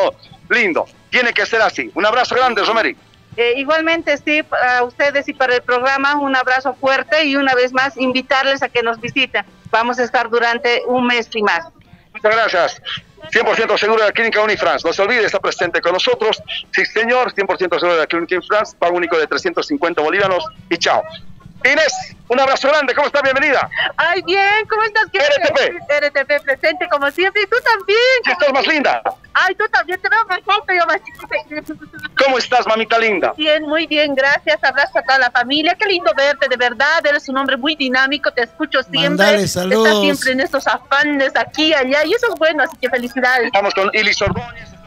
Lindo, 0.48 0.86
tiene 1.10 1.32
que 1.32 1.44
ser 1.44 1.60
así. 1.60 1.90
Un 1.94 2.06
abrazo 2.06 2.36
grande, 2.36 2.62
Romeri. 2.62 2.96
Eh, 3.36 3.54
igualmente, 3.56 4.16
Steve, 4.16 4.46
a 4.52 4.84
ustedes 4.84 5.28
y 5.28 5.32
para 5.32 5.56
el 5.56 5.62
programa, 5.62 6.16
un 6.16 6.36
abrazo 6.36 6.74
fuerte 6.74 7.24
y 7.24 7.36
una 7.36 7.54
vez 7.54 7.72
más 7.72 7.96
invitarles 7.96 8.62
a 8.62 8.68
que 8.68 8.82
nos 8.82 9.00
visiten. 9.00 9.44
Vamos 9.70 9.98
a 9.98 10.04
estar 10.04 10.28
durante 10.28 10.82
un 10.86 11.06
mes 11.06 11.28
y 11.32 11.42
más. 11.42 11.64
Muchas 12.12 12.36
gracias. 12.36 12.82
100% 13.30 13.78
seguro 13.78 14.00
de 14.00 14.06
la 14.06 14.12
Clínica 14.12 14.42
Unifrance. 14.42 14.86
No 14.86 14.92
se 14.92 15.02
olvide, 15.02 15.24
está 15.24 15.40
presente 15.40 15.80
con 15.80 15.92
nosotros. 15.92 16.42
Sí, 16.72 16.84
señor, 16.84 17.32
100% 17.32 17.56
seguro 17.56 17.94
de 17.94 18.00
la 18.00 18.06
Clínica 18.06 18.36
Unifrance. 18.36 18.76
Pago 18.78 18.96
único 18.96 19.18
de 19.18 19.26
350 19.26 20.02
bolivianos 20.02 20.44
y 20.68 20.76
chao. 20.76 21.02
Inés, 21.64 22.16
un 22.28 22.40
abrazo 22.40 22.68
grande, 22.68 22.94
¿cómo 22.94 23.06
estás? 23.06 23.22
Bienvenida. 23.22 23.68
Ay, 23.96 24.22
bien, 24.22 24.66
¿cómo 24.68 24.82
estás? 24.82 25.04
RTP. 25.06 25.78
RTP 25.88 26.42
presente 26.44 26.88
como 26.90 27.10
siempre, 27.10 27.42
y 27.42 27.46
tú 27.46 27.56
también. 27.62 27.98
Sí, 28.24 28.32
estás 28.32 28.52
más 28.52 28.66
linda. 28.66 29.02
Ay, 29.32 29.54
tú 29.54 29.64
también, 29.68 30.00
te 30.00 30.08
veo 30.08 30.24
más 30.26 30.38
alto, 30.38 30.72
yo 30.72 30.86
más 30.86 31.00
chiquita. 31.04 31.74
¿Cómo 32.24 32.38
estás, 32.38 32.66
mamita 32.66 32.98
linda? 32.98 33.32
Bien, 33.36 33.62
muy 33.62 33.86
bien, 33.86 34.14
gracias. 34.14 34.62
Abrazo 34.62 34.98
a 34.98 35.02
toda 35.02 35.18
la 35.18 35.30
familia. 35.30 35.76
Qué 35.78 35.86
lindo 35.86 36.12
verte, 36.16 36.48
de 36.48 36.56
verdad. 36.56 37.04
Eres 37.06 37.28
un 37.28 37.38
hombre 37.38 37.56
muy 37.56 37.76
dinámico, 37.76 38.32
te 38.32 38.42
escucho 38.42 38.82
siempre. 38.82 39.08
Mandale 39.08 39.46
saludos. 39.46 39.86
Estás 39.86 40.02
siempre 40.02 40.32
en 40.32 40.40
estos 40.40 40.66
afanes, 40.66 41.36
aquí, 41.36 41.72
allá, 41.72 42.04
y 42.04 42.12
eso 42.12 42.26
es 42.32 42.38
bueno, 42.38 42.64
así 42.64 42.76
que 42.76 42.90
felicidades. 42.90 43.46
Estamos 43.46 43.74
con 43.74 43.90
Ilis 43.92 44.20
Ordóñez 44.20 44.81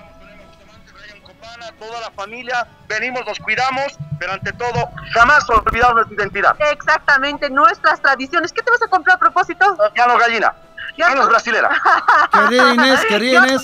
toda 1.75 1.99
la 2.01 2.11
familia, 2.11 2.67
venimos, 2.87 3.25
nos 3.25 3.39
cuidamos, 3.39 3.97
pero 4.19 4.33
ante 4.33 4.51
todo, 4.53 4.89
jamás 5.13 5.49
olvidamos 5.49 5.95
nuestra 5.95 6.15
identidad. 6.15 6.55
Exactamente, 6.71 7.49
nuestras 7.49 8.01
tradiciones. 8.01 8.51
¿Qué 8.51 8.61
te 8.61 8.71
vas 8.71 8.81
a 8.81 8.87
comprar 8.87 9.17
a 9.17 9.19
propósito? 9.19 9.77
Ya 9.95 10.07
no 10.07 10.17
gallina, 10.17 10.53
ya 10.97 11.15
no 11.15 11.27
brasilera. 11.27 11.69
Querida 12.31 12.73
Inés, 12.73 13.05
querida 13.05 13.47
Inés. 13.47 13.63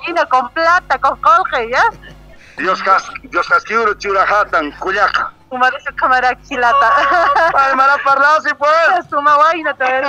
Gallina 0.00 0.26
con 0.26 0.50
plata, 0.50 0.98
con 0.98 1.20
colge, 1.20 1.70
¿ya? 1.70 1.84
Dios 2.56 2.80
has, 2.86 3.04
Dios 3.22 3.50
has 3.50 3.64
churajatan, 3.98 4.72
cuyaca. 4.72 5.32
Umarese 5.50 5.94
cámara 5.96 6.36
chilata. 6.42 6.92
Ay, 7.54 7.76
mala 7.76 7.98
parlado 8.04 8.40
si 8.42 8.54
puedes. 8.54 9.06
Suma 9.10 9.36
guayna 9.36 9.74
te 9.74 9.84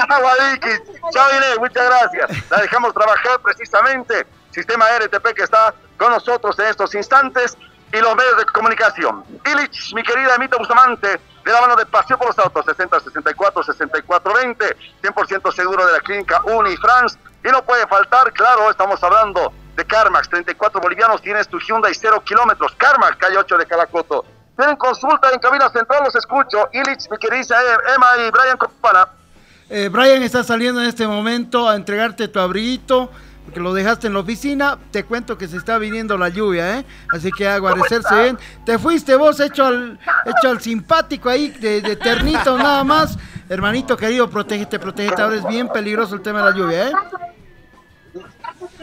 Chao 1.11 1.37
Inés, 1.37 1.59
muchas 1.59 1.85
gracias. 1.85 2.49
La 2.49 2.61
dejamos 2.61 2.93
trabajar 2.93 3.39
precisamente. 3.41 4.25
Sistema 4.51 4.85
RTP 4.99 5.33
que 5.35 5.43
está 5.43 5.73
con 5.97 6.11
nosotros 6.11 6.57
en 6.59 6.67
estos 6.67 6.93
instantes 6.95 7.57
y 7.91 7.97
los 7.99 8.15
medios 8.15 8.37
de 8.37 8.45
comunicación. 8.45 9.23
Illich, 9.45 9.93
mi 9.93 10.03
querida 10.03 10.35
Emita 10.35 10.57
Bustamante, 10.57 11.19
de 11.45 11.51
la 11.51 11.61
mano 11.61 11.75
de 11.75 11.85
Paseo 11.85 12.17
por 12.17 12.27
los 12.27 12.39
Autos, 12.39 12.65
60 12.65 12.99
64 12.99 13.63
64 13.63 14.33
20, 14.33 14.77
100% 15.03 15.53
seguro 15.53 15.85
de 15.85 15.91
la 15.91 15.99
clínica 15.99 16.41
Unifrance. 16.43 17.17
Y 17.45 17.49
no 17.49 17.63
puede 17.63 17.85
faltar, 17.87 18.31
claro, 18.33 18.71
estamos 18.71 19.03
hablando 19.03 19.53
de 19.75 19.85
Carmax, 19.85 20.29
34 20.29 20.79
bolivianos, 20.79 21.21
tienes 21.21 21.47
tu 21.47 21.59
Hyundai 21.59 21.93
0 21.93 22.23
kilómetros. 22.25 22.73
Carmax, 22.77 23.17
calle 23.17 23.37
8 23.37 23.57
de 23.57 23.65
Calacoto. 23.65 24.25
Tienen 24.55 24.75
consulta 24.75 25.31
en 25.31 25.39
cabina 25.39 25.69
central, 25.69 26.03
los 26.05 26.15
escucho. 26.15 26.69
Illich, 26.71 27.09
mi 27.11 27.17
querida 27.17 27.57
Emma 27.95 28.07
y 28.25 28.31
Brian 28.31 28.57
Copana. 28.57 29.07
Eh, 29.69 29.89
Brian 29.89 30.21
está 30.21 30.43
saliendo 30.43 30.81
en 30.81 30.87
este 30.87 31.07
momento 31.07 31.67
a 31.67 31.75
entregarte 31.75 32.27
tu 32.27 32.39
abriguito 32.39 33.09
porque 33.45 33.59
lo 33.59 33.73
dejaste 33.73 34.07
en 34.07 34.13
la 34.13 34.19
oficina. 34.19 34.77
Te 34.91 35.03
cuento 35.03 35.37
que 35.37 35.47
se 35.47 35.57
está 35.57 35.77
viniendo 35.77 36.17
la 36.17 36.29
lluvia, 36.29 36.79
¿eh? 36.79 36.85
Así 37.11 37.31
que 37.31 37.47
a 37.47 37.57
guarecerse 37.57 38.15
bien. 38.15 38.39
Te 38.65 38.77
fuiste 38.79 39.15
vos 39.15 39.39
hecho 39.39 39.65
al, 39.65 39.99
hecho 40.25 40.49
al 40.49 40.61
simpático 40.61 41.29
ahí, 41.29 41.49
de, 41.49 41.81
de 41.81 41.95
ternito 41.95 42.57
nada 42.57 42.83
más. 42.83 43.17
Hermanito 43.49 43.97
querido, 43.97 44.29
protégete, 44.29 44.79
protégete. 44.79 45.21
Ahora 45.21 45.35
es 45.35 45.47
bien 45.47 45.67
peligroso 45.69 46.15
el 46.15 46.21
tema 46.21 46.39
de 46.43 46.51
la 46.51 46.57
lluvia, 46.57 46.87
¿eh? 46.89 46.93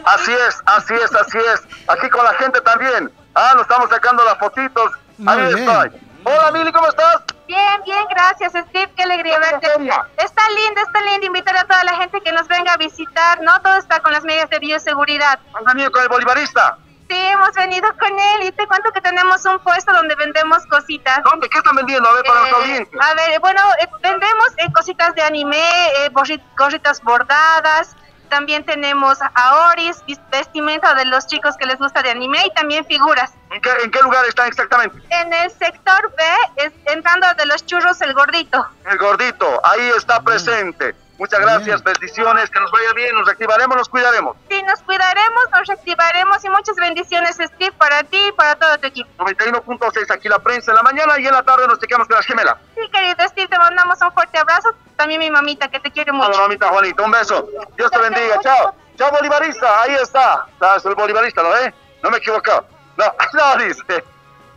Así 0.05 0.31
es, 0.31 0.61
así 0.65 0.93
es, 0.93 1.15
así 1.15 1.37
es. 1.37 1.61
Aquí 1.87 2.09
con 2.09 2.23
la 2.23 2.33
gente 2.35 2.59
también. 2.61 3.11
Ah, 3.35 3.51
nos 3.53 3.63
estamos 3.63 3.89
sacando 3.89 4.23
las 4.23 4.37
fotitos. 4.37 4.91
Muy 5.17 5.33
Ahí 5.33 5.53
bien. 5.53 5.59
estoy. 5.59 5.89
Hola, 6.23 6.51
Mili, 6.51 6.71
¿cómo 6.71 6.87
estás? 6.87 7.21
Bien, 7.51 7.81
bien, 7.83 8.05
gracias, 8.09 8.53
Steve. 8.53 8.89
Qué 8.95 9.03
alegría 9.03 9.37
verte. 9.39 9.67
Está 9.67 10.43
lindo, 10.49 10.81
está 10.87 11.01
lindo 11.01 11.25
invitar 11.27 11.57
a 11.57 11.65
toda 11.65 11.83
la 11.83 11.97
gente 11.97 12.21
que 12.21 12.31
nos 12.31 12.47
venga 12.47 12.71
a 12.73 12.77
visitar, 12.77 13.41
¿no? 13.41 13.61
Todo 13.61 13.75
está 13.75 13.99
con 13.99 14.13
las 14.13 14.23
medidas 14.23 14.49
de 14.49 14.59
bioseguridad. 14.59 15.37
¿Has 15.53 15.63
venido 15.65 15.91
con 15.91 16.01
el 16.01 16.07
bolivarista? 16.07 16.77
Sí, 17.09 17.17
hemos 17.17 17.51
venido 17.53 17.89
con 17.99 18.17
él 18.17 18.47
y 18.47 18.51
te 18.53 18.65
cuento 18.67 18.89
que 18.93 19.01
tenemos 19.01 19.43
un 19.43 19.59
puesto 19.59 19.91
donde 19.91 20.15
vendemos 20.15 20.65
cositas. 20.67 21.21
¿Dónde? 21.25 21.49
¿Qué 21.49 21.57
están 21.57 21.75
vendiendo? 21.75 22.07
A 22.07 22.13
ver, 22.13 22.23
para 22.23 22.47
Eh, 22.47 22.51
audiencias. 22.55 23.05
a 23.05 23.13
ver, 23.15 23.39
bueno, 23.41 23.61
eh, 23.81 23.87
vendemos 24.01 24.47
eh, 24.55 24.71
cositas 24.73 25.13
de 25.15 25.21
anime, 25.21 25.57
eh, 26.05 26.09
gorritas 26.55 27.01
bordadas, 27.03 27.97
también 28.31 28.63
tenemos 28.65 29.19
aoris, 29.35 30.03
vis- 30.07 30.19
vestimenta 30.31 30.95
de 30.95 31.05
los 31.05 31.27
chicos 31.27 31.55
que 31.57 31.65
les 31.67 31.77
gusta 31.77 32.01
de 32.01 32.09
anime 32.11 32.39
y 32.45 32.49
también 32.55 32.83
figuras. 32.85 33.31
¿En 33.51 33.61
qué, 33.61 33.69
¿En 33.83 33.91
qué 33.91 33.99
lugar 34.01 34.25
están 34.25 34.47
exactamente? 34.47 34.97
En 35.09 35.31
el 35.33 35.51
sector 35.51 36.11
B, 36.17 36.23
es, 36.63 36.71
entrando 36.85 37.27
de 37.37 37.45
los 37.45 37.63
churros 37.65 38.01
el 38.01 38.13
gordito. 38.13 38.65
El 38.89 38.97
gordito, 38.97 39.61
ahí 39.65 39.89
está 39.97 40.21
presente. 40.21 40.95
Muchas 41.17 41.39
gracias, 41.39 41.83
bendiciones, 41.83 42.49
que 42.49 42.59
nos 42.59 42.71
vaya 42.71 42.93
bien, 42.93 43.13
nos 43.13 43.25
reactivaremos, 43.25 43.77
nos 43.77 43.89
cuidaremos. 43.89 44.35
Sí, 44.49 44.63
nos 44.63 44.81
cuidaremos, 44.81 45.43
nos 45.51 45.67
reactivaremos 45.67 46.43
y 46.43 46.49
muchas 46.49 46.75
bendiciones, 46.77 47.35
Steve, 47.35 47.71
para 47.77 48.01
ti 48.03 48.17
y 48.27 48.31
para 48.31 48.55
todo 48.55 48.75
tu 48.79 48.87
equipo. 48.87 49.09
91.6 49.23 50.09
aquí 50.11 50.27
la 50.29 50.39
prensa 50.39 50.71
en 50.71 50.77
la 50.77 50.83
mañana 50.83 51.19
y 51.19 51.27
en 51.27 51.33
la 51.33 51.43
tarde 51.43 51.67
nos 51.67 51.79
chequeamos 51.79 52.07
con 52.07 52.17
las 52.17 52.25
gemelas. 52.25 52.55
Sí, 52.73 52.81
querido 52.91 53.27
Steve, 53.27 53.47
te 53.47 53.57
mandamos 53.59 54.01
un 54.01 54.11
fuerte 54.13 54.39
abrazo. 54.39 54.73
También 54.95 55.19
mi 55.19 55.29
mamita, 55.29 55.67
que 55.67 55.79
te 55.79 55.91
quiere 55.91 56.11
Hola, 56.11 56.27
mucho. 56.27 56.41
mamita 56.41 56.69
Juanita, 56.69 57.03
un 57.03 57.11
beso. 57.11 57.47
Dios 57.77 57.91
te 57.91 57.99
bendiga, 57.99 58.39
chao. 58.41 58.73
Chao, 58.97 59.11
bolivarista, 59.11 59.81
ahí 59.83 59.93
está. 59.95 60.45
¿Sabes 60.59 60.85
el 60.85 60.95
bolivarista, 60.95 61.43
lo 61.43 61.51
ve? 61.51 61.71
No 62.01 62.09
me 62.09 62.17
he 62.17 62.19
equivocado. 62.19 62.65
No, 62.97 63.05
no, 63.33 63.63
dice. 63.63 64.03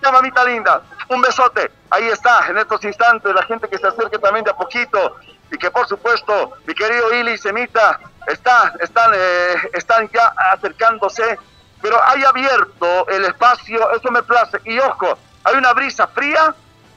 Chao, 0.02 0.12
mamita 0.12 0.44
linda. 0.44 0.80
Un 1.10 1.20
besote. 1.20 1.70
Ahí 1.90 2.08
está, 2.08 2.46
en 2.48 2.56
estos 2.56 2.82
instantes, 2.84 3.34
la 3.34 3.42
gente 3.42 3.68
que 3.68 3.76
se 3.76 3.86
acerque 3.86 4.18
también 4.18 4.44
de 4.46 4.50
a 4.50 4.56
poquito. 4.56 5.16
Y 5.52 5.58
que, 5.58 5.70
por 5.70 5.86
supuesto, 5.86 6.52
mi 6.66 6.74
querido 6.74 7.12
Ili 7.14 7.36
Semita, 7.38 8.00
está, 8.26 8.72
están, 8.80 9.12
eh, 9.14 9.54
están 9.72 10.08
ya 10.12 10.32
acercándose. 10.52 11.38
Pero 11.82 12.00
hay 12.06 12.24
abierto 12.24 13.06
el 13.08 13.24
espacio, 13.26 13.90
eso 13.92 14.10
me 14.10 14.22
place. 14.22 14.58
Y 14.64 14.78
ojo, 14.78 15.18
hay 15.44 15.56
una 15.56 15.72
brisa 15.74 16.06
fría, 16.06 16.54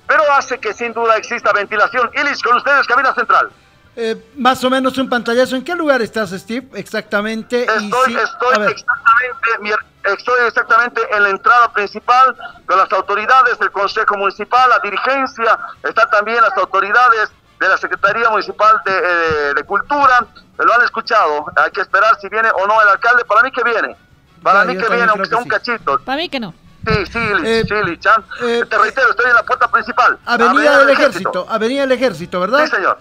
pero 0.07 0.23
hace 0.31 0.57
que 0.59 0.73
sin 0.73 0.93
duda 0.93 1.17
exista 1.17 1.51
ventilación. 1.51 2.09
Ilis, 2.13 2.41
con 2.41 2.55
ustedes, 2.55 2.87
cabina 2.87 3.13
central. 3.13 3.49
Eh, 3.97 4.15
más 4.37 4.63
o 4.63 4.69
menos 4.69 4.97
un 4.97 5.09
pantallazo. 5.09 5.55
¿En 5.55 5.63
qué 5.65 5.75
lugar 5.75 6.01
estás, 6.01 6.29
Steve? 6.29 6.67
Exactamente. 6.75 7.65
Y 7.81 7.85
Estoy, 7.85 8.15
estoy 8.15 8.67
exactamente, 8.71 9.49
mi- 9.59 9.71
estoy 10.03 10.47
exactamente 10.47 11.01
en 11.11 11.23
la 11.23 11.29
entrada 11.31 11.73
principal 11.73 12.37
con 12.67 12.77
las 12.77 12.91
autoridades 12.93 13.57
del 13.59 13.71
Consejo 13.71 14.15
Municipal, 14.15 14.69
la 14.69 14.79
dirigencia, 14.79 15.57
están 15.83 16.09
también 16.11 16.39
las 16.41 16.55
autoridades 16.57 17.31
de 17.59 17.67
la 17.69 17.77
Secretaría 17.77 18.29
Municipal 18.29 18.81
de, 18.85 18.91
eh, 18.97 19.53
de 19.55 19.63
Cultura, 19.63 20.25
lo 20.57 20.73
han 20.73 20.81
escuchado, 20.83 21.45
hay 21.55 21.71
que 21.71 21.81
esperar 21.81 22.17
si 22.21 22.29
viene 22.29 22.49
o 22.51 22.67
no 22.67 22.81
el 22.81 22.87
alcalde, 22.89 23.23
para 23.25 23.41
mí 23.43 23.51
que 23.51 23.63
viene, 23.63 23.95
para 24.43 24.61
Ya, 24.63 24.65
mí 24.71 24.77
que 24.77 24.87
viene, 24.89 25.05
aunque 25.09 25.27
sea 25.27 25.37
un 25.37 25.43
sí. 25.43 25.49
cachito. 25.49 25.99
Para 26.05 26.17
mí 26.17 26.29
que 26.29 26.39
no. 26.39 26.53
Sí, 26.87 27.05
sí, 27.11 27.19
Eh, 27.43 27.63
sí, 27.67 27.73
Lichan. 27.83 28.23
eh, 28.43 28.63
Te 28.69 28.77
reitero, 28.77 29.09
estoy 29.09 29.25
en 29.29 29.35
la 29.35 29.43
puerta 29.43 29.69
principal. 29.69 30.17
Avenida 30.25 30.79
del 30.79 30.89
Ejército. 30.89 31.45
Avenida 31.49 31.81
del 31.81 31.91
Ejército, 31.91 32.39
¿verdad? 32.39 32.63
Sí, 32.65 32.71
señor. 32.75 32.97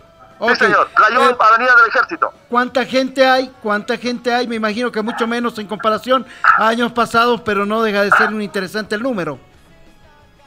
Sí, 0.49 0.57
señor. 0.57 0.89
Playón, 0.95 1.31
Eh, 1.31 1.37
Avenida 1.39 1.75
del 1.77 1.87
Ejército. 1.89 2.33
¿Cuánta 2.49 2.85
gente 2.85 3.25
hay? 3.27 3.53
¿Cuánta 3.63 3.97
gente 3.97 4.35
hay? 4.35 4.49
Me 4.49 4.57
imagino 4.57 4.91
que 4.91 5.01
mucho 5.03 5.27
menos 5.27 5.57
en 5.59 5.67
comparación 5.69 6.27
a 6.59 6.67
años 6.69 6.93
pasados, 6.93 7.43
pero 7.43 7.65
no 7.65 7.83
deja 7.83 8.03
de 8.03 8.11
ser 8.13 8.29
un 8.35 8.43
interesante 8.43 8.95
el 8.97 9.03
número. 9.03 9.39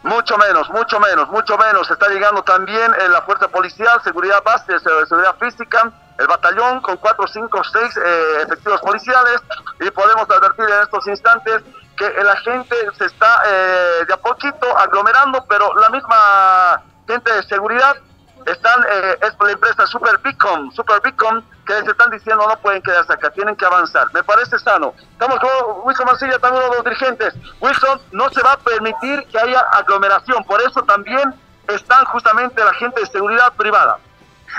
Mucho 0.04 0.38
menos, 0.38 0.70
mucho 0.70 1.00
menos, 1.00 1.30
mucho 1.30 1.58
menos. 1.58 1.90
Está 1.92 2.08
llegando 2.08 2.42
también 2.44 2.92
en 3.04 3.12
la 3.12 3.22
fuerza 3.24 3.48
policial, 3.50 4.02
seguridad 4.04 4.42
base, 4.44 4.74
eh, 4.74 4.80
seguridad 4.80 5.36
física, 5.40 5.92
el 6.18 6.28
batallón 6.28 6.82
con 6.82 6.98
cuatro, 6.98 7.28
cinco, 7.28 7.62
seis 7.64 7.98
eh, 7.98 8.44
efectivos 8.44 8.80
policiales 8.82 9.42
y 9.80 9.92
podemos 9.92 10.30
advertir 10.30 10.66
en 10.66 10.84
estos 10.84 11.06
instantes 11.08 11.64
que 11.98 12.24
la 12.24 12.36
gente 12.38 12.76
se 12.98 13.06
está 13.06 13.42
eh, 13.46 14.06
de 14.08 14.14
a 14.14 14.18
poquito 14.18 14.78
aglomerando, 14.78 15.46
pero 15.50 15.74
la 15.76 15.90
misma 15.90 16.82
gente 17.06 17.34
de 17.34 17.44
seguridad 17.44 17.98
están, 18.52 18.84
eh, 18.92 19.18
es 19.22 19.34
la 19.40 19.52
empresa 19.52 19.86
Super 19.88 20.18
Beacon, 20.20 20.72
Super 20.72 21.02
Beacon, 21.02 21.44
que 21.66 21.74
les 21.74 21.88
están 21.88 22.10
diciendo 22.10 22.48
no 22.48 22.60
pueden 22.60 22.82
quedarse 22.82 23.14
acá, 23.14 23.30
tienen 23.32 23.56
que 23.56 23.66
avanzar. 23.66 24.08
Me 24.14 24.24
parece 24.24 24.58
sano. 24.60 24.94
Estamos 25.12 25.40
con 25.40 25.50
Wilson 25.84 26.06
Mancilla, 26.06 26.40
también 26.40 26.64
uno 26.64 26.72
de 26.72 26.78
los 26.78 26.86
dirigentes. 26.86 27.34
Wilson, 27.60 28.02
no 28.12 28.30
se 28.30 28.42
va 28.42 28.54
a 28.54 28.58
permitir 28.58 29.26
que 29.28 29.40
haya 29.40 29.60
aglomeración, 29.74 30.44
por 30.46 30.62
eso 30.62 30.82
también 30.84 31.34
están 31.68 32.06
justamente 32.06 32.64
la 32.64 32.74
gente 32.74 33.02
de 33.02 33.08
seguridad 33.08 33.54
privada. 33.54 33.98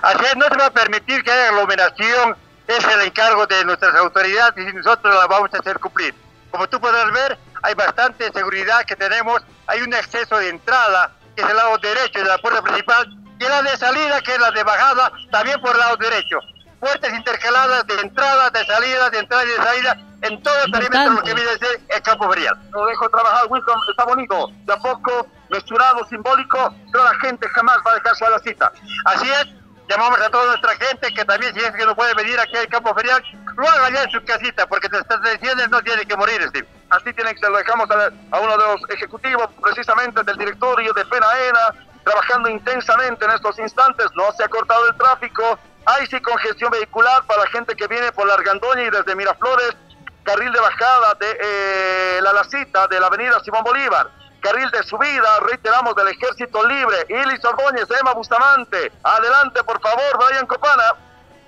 Así 0.02 0.25
es, 0.25 0.37
no 0.37 0.47
se 0.47 0.56
va 0.56 0.66
a 0.66 0.70
permitir 0.70 1.23
que 1.25 1.32
haya 1.32 1.49
aglomeración, 1.49 2.37
es 2.66 2.85
el 2.85 3.00
encargo 3.00 3.47
de 3.47 3.64
nuestras 3.64 3.94
autoridades 3.97 4.54
y 4.56 4.73
nosotros 4.73 5.12
la 5.14 5.26
vamos 5.26 5.52
a 5.52 5.59
hacer 5.59 5.78
cumplir. 5.80 6.14
Como 6.50 6.68
tú 6.68 6.80
podrás 6.80 7.11
ver, 7.12 7.38
hay 7.62 7.75
bastante 7.75 8.30
seguridad 8.32 8.85
que 8.85 8.94
tenemos, 8.94 9.42
hay 9.66 9.82
un 9.82 9.92
exceso 9.92 10.38
de 10.38 10.50
entrada, 10.50 11.12
que 11.35 11.42
es 11.42 11.49
el 11.49 11.56
lado 11.56 11.76
derecho 11.78 12.20
de 12.20 12.26
la 12.26 12.38
puerta 12.38 12.62
principal, 12.62 13.09
y 13.40 13.44
la 13.49 13.62
de 13.62 13.76
salida, 13.78 14.20
que 14.20 14.32
es 14.32 14.38
la 14.38 14.50
de 14.50 14.62
bajada, 14.62 15.11
también 15.30 15.59
por 15.62 15.73
el 15.73 15.78
lado 15.78 15.97
derecho. 15.97 16.38
Puertas 16.78 17.12
intercaladas 17.12 17.87
de 17.87 17.94
entrada, 17.94 18.50
de 18.50 18.64
salida, 18.66 19.11
de 19.11 19.18
entrada 19.18 19.44
y 19.44 19.49
de 19.49 19.56
salida, 19.56 19.97
en 20.23 20.42
todo 20.42 20.64
el 20.64 20.70
perímetro 20.70 21.11
lo 21.14 21.23
que 21.23 21.35
viene 21.35 21.50
a 21.50 21.59
ser 21.59 21.80
el 21.88 22.02
campo 22.02 22.30
ferial. 22.30 22.54
Lo 22.70 22.85
dejo 22.85 23.09
trabajar, 23.09 23.47
Wilson, 23.49 23.78
está 23.90 24.04
bonito. 24.04 24.49
De 24.64 24.73
a 24.75 24.76
poco, 24.76 25.26
mesurado, 25.49 26.06
simbólico, 26.09 26.75
pero 26.92 27.04
la 27.04 27.14
gente 27.20 27.49
jamás 27.49 27.78
va 27.87 27.92
a 27.92 27.94
dejarse 27.94 28.26
a 28.26 28.30
la 28.30 28.38
cita. 28.40 28.73
Así 29.06 29.30
es, 29.30 29.47
llamamos 29.88 30.20
a 30.20 30.28
toda 30.28 30.47
nuestra 30.47 30.76
gente 30.76 31.12
que 31.14 31.25
también 31.25 31.54
si 31.54 31.61
es 31.61 31.73
que 31.73 31.87
no 31.87 31.97
puede 31.97 32.12
venir 32.14 32.38
aquí 32.38 32.56
al 32.59 32.68
campo 32.68 32.94
ferial, 32.94 33.23
lo 33.56 33.68
haga 33.68 33.87
allá 33.87 34.02
en 34.02 34.11
su 34.11 34.23
casita, 34.25 34.66
porque 34.66 34.88
nuestras 34.90 35.20
decisiones 35.23 35.70
no 35.70 35.80
tienen 35.80 36.06
que 36.06 36.16
morir, 36.16 36.42
Steve. 36.49 36.68
Así 36.90 37.12
tiene 37.14 37.32
que 37.32 37.40
ser, 37.40 37.50
lo 37.50 37.56
dejamos 37.56 37.90
a, 37.90 38.11
a 38.37 38.40
uno 38.40 38.52
de 38.59 38.64
los 38.64 38.90
ejecutivos, 38.90 39.49
precisamente 39.62 40.23
del 40.25 40.37
directorio 40.37 40.92
de 40.92 41.04
Penaena, 41.06 41.89
trabajando 42.04 42.49
intensamente 42.49 43.25
en 43.25 43.30
estos 43.33 43.59
instantes. 43.59 44.07
No 44.14 44.33
se 44.37 44.45
ha 44.45 44.49
cortado 44.49 44.88
el 44.88 44.97
tráfico. 44.97 45.59
Hay 45.87 46.07
sí 46.07 46.21
congestión 46.21 46.71
vehicular 46.71 47.25
para 47.26 47.45
la 47.45 47.50
gente 47.50 47.75
que 47.75 47.87
viene 47.87 48.12
por 48.12 48.26
la 48.26 48.35
Argandoña 48.35 48.83
y 48.83 48.90
desde 48.90 49.14
Miraflores, 49.14 49.76
carril 50.23 50.52
de 50.52 50.61
bajada 50.61 51.14
de 51.19 51.38
eh, 51.40 52.21
la 52.23 52.33
Lacita, 52.33 52.87
de 52.88 53.00
la 53.00 53.07
avenida 53.07 53.40
Simón 53.45 53.64
Bolívar. 53.64 54.11
Carril 54.40 54.71
de 54.71 54.83
subida, 54.85 55.40
reiteramos, 55.40 55.95
del 55.95 56.09
Ejército 56.09 56.66
Libre. 56.66 56.97
Ilis 57.09 57.45
Ordóñez, 57.45 57.87
Emma 57.99 58.14
Bustamante. 58.14 58.90
Adelante, 59.02 59.62
por 59.64 59.80
favor, 59.80 60.26
Brian 60.26 60.47
Copana. 60.47 60.95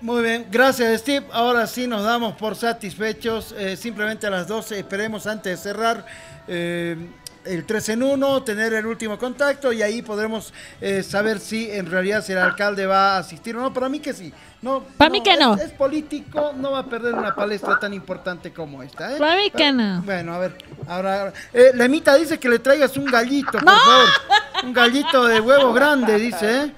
Muy 0.02 0.24
bien, 0.24 0.48
gracias 0.50 1.00
Steve. 1.00 1.28
Ahora 1.32 1.64
sí 1.68 1.86
nos 1.86 2.02
damos 2.02 2.34
por 2.34 2.56
satisfechos. 2.56 3.54
Eh, 3.56 3.76
simplemente 3.76 4.26
a 4.26 4.30
las 4.30 4.48
12 4.48 4.80
esperemos 4.80 5.28
antes 5.28 5.52
de 5.52 5.70
cerrar 5.70 6.04
eh, 6.48 7.08
el 7.44 7.64
3 7.64 7.88
en 7.90 8.02
1, 8.02 8.42
tener 8.44 8.72
el 8.74 8.86
último 8.86 9.18
contacto 9.18 9.72
y 9.72 9.82
ahí 9.82 10.02
podremos 10.02 10.52
eh, 10.80 11.02
saber 11.02 11.40
si 11.40 11.70
en 11.70 11.86
realidad 11.90 12.24
si 12.24 12.32
el 12.32 12.38
alcalde 12.38 12.86
va 12.86 13.16
a 13.16 13.18
asistir 13.18 13.56
o 13.56 13.60
no. 13.60 13.72
Para 13.72 13.88
mí 13.88 14.00
que 14.00 14.12
sí. 14.12 14.32
No, 14.60 14.84
Para 14.96 15.10
mí 15.10 15.22
que 15.22 15.32
es- 15.32 15.38
no. 15.40 15.54
Es, 15.56 15.72
político, 15.72 16.52
no 16.56 16.70
va 16.70 16.80
a 16.80 16.86
perder 16.86 17.14
una 17.14 17.34
palestra 17.34 17.78
tan 17.80 17.92
importante 17.92 18.52
como 18.52 18.82
esta. 18.82 19.14
¿eh? 19.14 19.18
Para 19.18 19.36
mí 19.36 19.50
que 19.50 19.72
no. 19.72 20.02
Bueno, 20.02 20.34
a 20.34 20.38
ver, 20.38 20.56
ahora, 20.88 21.18
ahora. 21.20 21.32
Eh, 21.52 21.72
la 21.74 21.84
Emita 21.86 22.14
dice 22.14 22.38
que 22.38 22.48
le 22.48 22.60
traigas 22.60 22.96
un 22.96 23.06
gallito, 23.06 23.52
por 23.52 23.64
¡No! 23.64 23.72
favor. 23.76 24.08
Un 24.64 24.72
gallito 24.72 25.24
de 25.26 25.40
huevo 25.40 25.72
grande, 25.72 26.16
dice, 26.18 26.62
¿eh? 26.64 26.72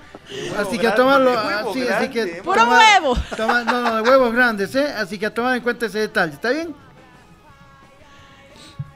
Así 0.58 0.78
que 0.78 0.86
a 0.88 0.94
tomarlo, 0.94 1.38
así, 1.38 1.86
así 1.86 2.08
que 2.08 2.40
¡Puro 2.42 2.58
toma- 2.58 2.78
huevo! 2.78 3.14
toma- 3.36 3.62
no, 3.64 3.80
no, 3.82 3.96
de 3.96 4.02
huevos 4.10 4.32
grandes, 4.32 4.74
¿eh? 4.74 4.86
Así 4.96 5.18
que 5.18 5.26
a 5.26 5.34
tomar 5.34 5.54
en 5.56 5.62
cuenta 5.62 5.84
ese 5.84 5.98
detalle, 5.98 6.32
¿está 6.32 6.48
bien? 6.50 6.74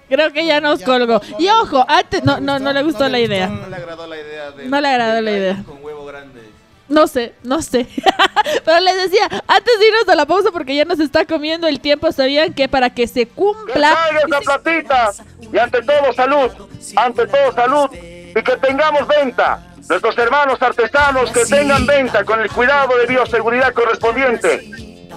Creo 0.08 0.32
que 0.32 0.46
ya 0.46 0.60
nos 0.60 0.82
colgó. 0.82 1.20
Y 1.38 1.48
ojo, 1.48 1.84
antes 1.88 2.24
no, 2.24 2.40
no, 2.40 2.58
no 2.58 2.72
le 2.72 2.82
gustó 2.82 3.08
la 3.08 3.18
idea. 3.20 3.48
No 3.48 3.68
le 3.68 3.76
agradó 3.76 4.06
la 4.06 4.16
idea 4.16 4.50
de. 4.52 4.66
No 4.66 4.80
le 4.80 4.88
agradó 4.88 5.20
la 5.20 5.30
idea. 5.30 5.62
Con 5.66 5.82
huevo 5.84 6.04
grande. 6.06 6.48
No 6.88 7.06
sé, 7.06 7.34
no 7.42 7.60
sé. 7.60 7.86
Pero 8.64 8.80
les 8.80 8.96
decía, 8.96 9.24
antes 9.46 9.78
de 9.78 9.88
irnos 9.88 10.08
a 10.08 10.14
la 10.14 10.24
pausa, 10.24 10.50
porque 10.50 10.74
ya 10.74 10.86
nos 10.86 10.98
está 11.00 11.26
comiendo 11.26 11.66
el 11.66 11.80
tiempo, 11.80 12.10
sabían 12.12 12.54
que 12.54 12.66
para 12.68 12.88
que 12.90 13.06
se 13.06 13.26
¡Que 13.26 13.32
cumpla. 13.32 13.94
salga 13.94 14.20
esa 14.40 14.40
platita! 14.58 15.12
Y 15.52 15.58
ante 15.58 15.82
todo, 15.82 16.12
salud. 16.14 16.50
Ante 16.96 17.26
todo, 17.26 17.52
salud. 17.52 17.90
Y 17.92 18.42
que 18.42 18.56
tengamos 18.62 19.06
venta. 19.06 19.64
Nuestros 19.88 20.16
hermanos 20.18 20.60
artesanos 20.60 21.30
que 21.30 21.44
tengan 21.44 21.86
venta 21.86 22.24
con 22.24 22.40
el 22.40 22.50
cuidado 22.50 22.96
de 22.98 23.06
bioseguridad 23.06 23.72
correspondiente. 23.74 24.70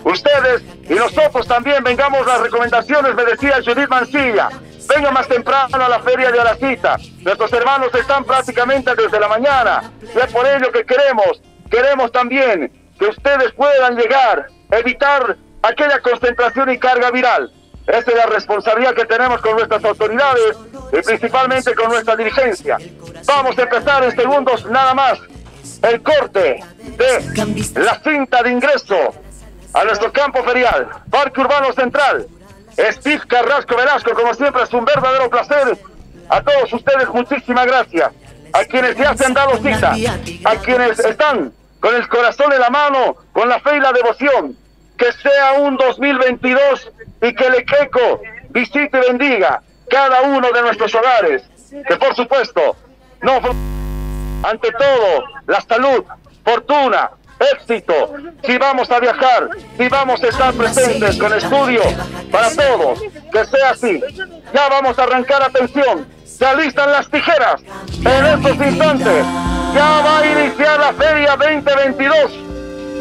Ustedes 0.03 0.63
y 0.89 0.93
nosotros 0.93 1.47
también 1.47 1.83
vengamos 1.83 2.25
las 2.25 2.41
recomendaciones, 2.41 3.15
me 3.15 3.25
decía 3.25 3.55
Judith 3.63 3.89
Mancilla. 3.89 4.49
Venga 4.93 5.11
más 5.11 5.27
temprano 5.27 5.85
a 5.85 5.89
la 5.89 5.99
feria 5.99 6.31
de 6.31 6.39
Alacita. 6.39 6.97
Nuestros 7.19 7.53
hermanos 7.53 7.93
están 7.93 8.25
prácticamente 8.25 8.93
desde 8.95 9.19
la 9.19 9.27
mañana. 9.27 9.91
Y 10.01 10.19
es 10.19 10.33
por 10.33 10.45
ello 10.45 10.71
que 10.71 10.83
queremos, 10.83 11.41
queremos 11.69 12.11
también 12.11 12.71
que 12.99 13.05
ustedes 13.05 13.53
puedan 13.53 13.95
llegar, 13.95 14.47
evitar 14.71 15.37
aquella 15.61 15.99
concentración 16.01 16.71
y 16.71 16.77
carga 16.77 17.09
viral. 17.11 17.51
Esa 17.87 18.11
es 18.11 18.17
la 18.17 18.25
responsabilidad 18.25 18.93
que 18.93 19.05
tenemos 19.05 19.41
con 19.41 19.53
nuestras 19.55 19.83
autoridades 19.83 20.57
y 20.91 21.01
principalmente 21.01 21.73
con 21.73 21.89
nuestra 21.89 22.15
dirigencia. 22.15 22.77
Vamos 23.25 23.57
a 23.57 23.61
empezar 23.61 24.03
en 24.03 24.15
segundos 24.15 24.65
nada 24.65 24.93
más 24.93 25.19
el 25.83 26.01
corte 26.01 26.63
de 26.97 27.81
la 27.81 27.99
cinta 28.01 28.43
de 28.43 28.51
ingreso 28.51 29.13
a 29.73 29.83
nuestro 29.83 30.11
campo 30.11 30.43
ferial, 30.43 30.89
Parque 31.09 31.41
Urbano 31.41 31.71
Central. 31.73 32.27
Steve 32.77 33.21
Carrasco 33.27 33.75
Velasco, 33.75 34.13
como 34.13 34.33
siempre, 34.33 34.63
es 34.63 34.73
un 34.73 34.85
verdadero 34.85 35.29
placer. 35.29 35.77
A 36.29 36.41
todos 36.41 36.71
ustedes, 36.71 37.09
muchísimas 37.09 37.65
gracias. 37.65 38.11
A 38.53 38.63
quienes 38.65 38.95
ya 38.97 39.15
se 39.15 39.25
han 39.25 39.33
dado 39.33 39.57
cita, 39.57 39.93
a 40.45 40.55
quienes 40.57 40.99
están 40.99 41.53
con 41.79 41.95
el 41.95 42.07
corazón 42.07 42.53
en 42.53 42.59
la 42.59 42.69
mano, 42.69 43.17
con 43.33 43.49
la 43.49 43.59
fe 43.59 43.77
y 43.77 43.79
la 43.79 43.91
devoción. 43.91 44.55
Que 44.97 45.11
sea 45.13 45.53
un 45.53 45.77
2022 45.77 46.91
y 47.23 47.33
que 47.33 47.47
el 47.47 47.55
Equeco 47.55 48.21
visite 48.49 48.97
y 48.97 49.11
bendiga 49.11 49.61
cada 49.89 50.21
uno 50.21 50.51
de 50.51 50.61
nuestros 50.61 50.93
hogares. 50.95 51.43
Que 51.87 51.95
por 51.97 52.15
supuesto, 52.15 52.75
no 53.21 53.39
ante 54.43 54.71
todo, 54.71 55.23
la 55.47 55.61
salud, 55.61 56.03
fortuna, 56.43 57.11
éxito, 57.41 58.13
si 58.43 58.57
vamos 58.57 58.89
a 58.91 58.99
viajar, 58.99 59.49
si 59.77 59.87
vamos 59.87 60.23
a 60.23 60.27
estar 60.27 60.53
presentes 60.53 61.17
con 61.17 61.33
estudio 61.33 61.81
para 62.31 62.49
todos, 62.49 63.01
que 63.31 63.45
sea 63.45 63.69
así. 63.71 64.01
Ya 64.53 64.69
vamos 64.69 64.97
a 64.97 65.03
arrancar 65.03 65.43
atención, 65.43 66.07
se 66.25 66.45
alistan 66.45 66.91
las 66.91 67.09
tijeras 67.09 67.61
en 67.99 68.25
estos 68.25 68.67
instantes. 68.67 69.25
Ya 69.73 70.01
va 70.01 70.19
a 70.19 70.25
iniciar 70.25 70.79
la 70.79 70.93
Feria 70.93 71.35
2022 71.37 72.31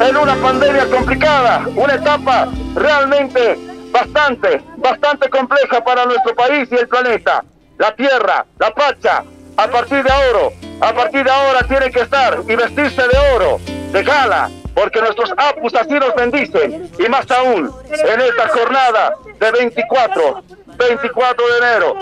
en 0.00 0.16
una 0.16 0.34
pandemia 0.36 0.86
complicada, 0.86 1.66
una 1.74 1.94
etapa 1.94 2.48
realmente 2.74 3.58
bastante, 3.90 4.62
bastante 4.76 5.28
compleja 5.28 5.82
para 5.82 6.04
nuestro 6.06 6.34
país 6.34 6.68
y 6.70 6.76
el 6.76 6.88
planeta. 6.88 7.44
La 7.78 7.94
tierra, 7.94 8.44
la 8.58 8.70
pacha, 8.72 9.24
a 9.56 9.66
partir 9.68 10.02
de 10.02 10.10
ahora, 10.10 10.54
a 10.80 10.92
partir 10.92 11.24
de 11.24 11.30
ahora 11.30 11.62
tiene 11.66 11.90
que 11.90 12.00
estar 12.00 12.38
y 12.46 12.54
vestirse 12.54 13.02
de 13.02 13.18
oro, 13.34 13.58
de 13.92 14.02
gala, 14.02 14.50
porque 14.74 15.00
nuestros 15.00 15.32
apus 15.36 15.74
así 15.74 15.94
nos 15.94 16.14
bendicen. 16.14 16.90
Y 16.98 17.08
más 17.08 17.30
aún, 17.30 17.72
en 17.90 18.20
esta 18.20 18.48
jornada 18.48 19.14
de 19.38 19.50
24, 19.50 20.42
24 20.76 21.48
de 21.48 21.58
enero, 21.58 21.96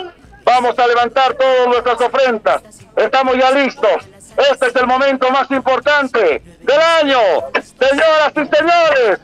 vamos 0.45 0.78
a 0.78 0.87
levantar 0.87 1.35
todas 1.35 1.66
nuestras 1.68 2.00
ofrendas. 2.00 2.62
Estamos 2.97 3.37
ya 3.37 3.50
listos. 3.50 4.09
Este 4.52 4.66
es 4.68 4.76
el 4.76 4.87
momento 4.87 5.30
más 5.30 5.50
importante 5.50 6.42
del 6.61 6.80
año. 6.80 7.18
Señoras 7.54 8.33
y 8.35 8.57
señores, 8.57 9.18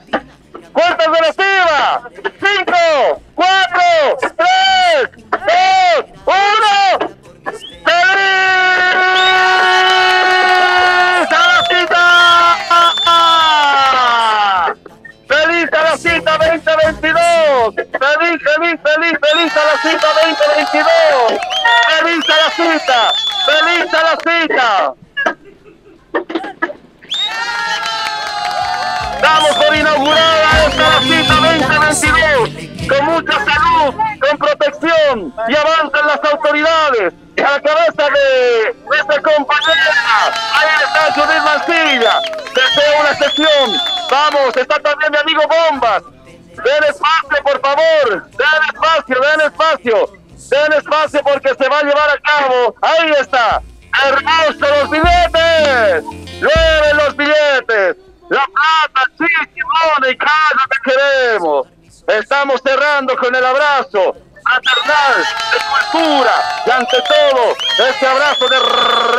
Vamos, 44.35 44.57
está 44.57 44.81
también 44.81 45.12
mi 45.12 45.18
amigo 45.18 45.42
Bombas. 45.49 46.03
Den 46.25 46.85
espacio, 46.88 47.44
por 47.44 47.61
favor. 47.61 48.31
Den 48.31 48.62
espacio, 48.73 49.20
den 49.20 49.40
espacio. 49.40 50.11
Den 50.51 50.73
espacio 50.73 51.23
porque 51.23 51.55
se 51.55 51.68
va 51.68 51.79
a 51.79 51.83
llevar 51.83 52.11
a 52.11 52.18
cabo. 52.18 52.75
Ahí 52.83 53.12
está. 53.20 53.62
Hermosos 54.05 54.61
los 54.61 54.90
billetes. 54.90 56.05
Llueven 56.40 56.97
los 56.97 57.16
billetes. 57.16 57.97
La 58.31 58.44
plata, 58.47 59.11
sí, 59.18 59.27
Simón 59.55 60.11
y 60.11 60.16
casa 60.16 60.66
te 60.70 60.90
queremos. 60.90 61.68
Estamos 62.09 62.61
cerrando 62.62 63.16
con 63.16 63.35
el 63.35 63.44
abrazo 63.44 64.16
fraternal, 64.42 65.25
de 65.53 65.90
cultura 65.90 66.62
y 66.66 66.70
ante 66.70 67.03
todo 67.03 67.88
este 67.88 68.07
abrazo 68.07 68.49
de 68.49 68.59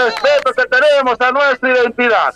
respeto 0.06 0.51
que 0.56 0.65
tenemos 0.65 1.19
a 1.19 1.32
nuestra 1.32 1.69
identidad. 1.71 2.36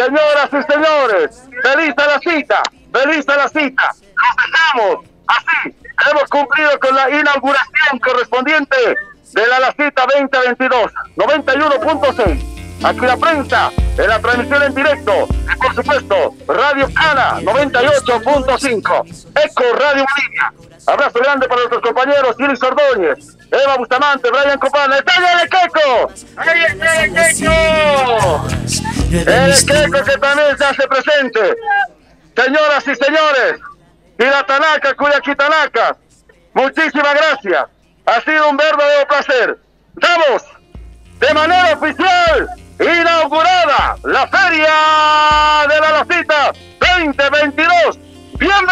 Señoras 0.00 0.48
y 0.48 0.72
señores, 0.72 1.42
feliz 1.62 1.94
a 1.98 2.06
la 2.06 2.18
cita, 2.20 2.62
feliz 2.90 3.28
a 3.28 3.36
la 3.36 3.48
cita. 3.50 3.92
Nos 4.16 4.36
dejamos 4.46 5.04
así. 5.26 5.76
Hemos 6.10 6.24
cumplido 6.30 6.80
con 6.80 6.94
la 6.94 7.10
inauguración 7.10 7.98
correspondiente 8.02 8.76
de 8.78 9.46
la, 9.46 9.60
la 9.60 9.72
cita 9.72 10.06
2022, 10.18 10.90
91.6. 11.16 12.60
Aquí 12.82 13.00
la 13.00 13.16
prensa, 13.18 13.70
en 13.98 14.08
la 14.08 14.18
transmisión 14.20 14.62
en 14.62 14.74
directo. 14.74 15.28
Y 15.52 15.56
por 15.58 15.74
supuesto, 15.74 16.34
Radio 16.48 16.88
Cana 16.94 17.40
98.5. 17.40 19.26
Eco 19.34 19.62
Radio 19.78 20.06
Bolivia. 20.16 20.52
Abrazo 20.86 21.18
grande 21.18 21.46
para 21.46 21.60
nuestros 21.60 21.82
compañeros, 21.82 22.36
Iris 22.38 22.62
Ordóñez, 22.62 23.36
Eva 23.50 23.76
Bustamante, 23.76 24.30
Brian 24.30 24.58
Copana. 24.58 24.96
¡Está 24.96 25.12
el 25.42 25.48
Queco! 25.50 26.10
¡Ahí 26.38 26.64
está 26.64 27.04
el 27.04 27.12
Queco! 27.12 28.89
El 29.10 29.66
Queco 29.66 30.04
que 30.04 30.18
también 30.18 30.56
se 30.56 30.64
hace 30.64 30.86
presente. 30.86 31.56
Señoras 32.36 32.86
y 32.86 32.94
señores, 32.94 33.60
y 34.18 34.24
la 34.24 34.46
Tanaka, 34.46 34.94
Cuyaquitanaka, 34.94 35.96
muchísimas 36.54 37.14
gracias. 37.14 37.64
Ha 38.06 38.20
sido 38.20 38.50
un 38.50 38.56
verdadero 38.56 39.08
placer. 39.08 39.58
Damos 39.94 40.44
de 41.18 41.34
manera 41.34 41.74
oficial 41.74 42.48
inaugurada 42.78 43.96
la 44.04 44.26
Feria 44.28 45.66
de 45.68 45.80
la 45.80 45.90
Lacita 45.90 46.52
2022. 46.78 47.98
¡Bienvenida! 48.38 48.70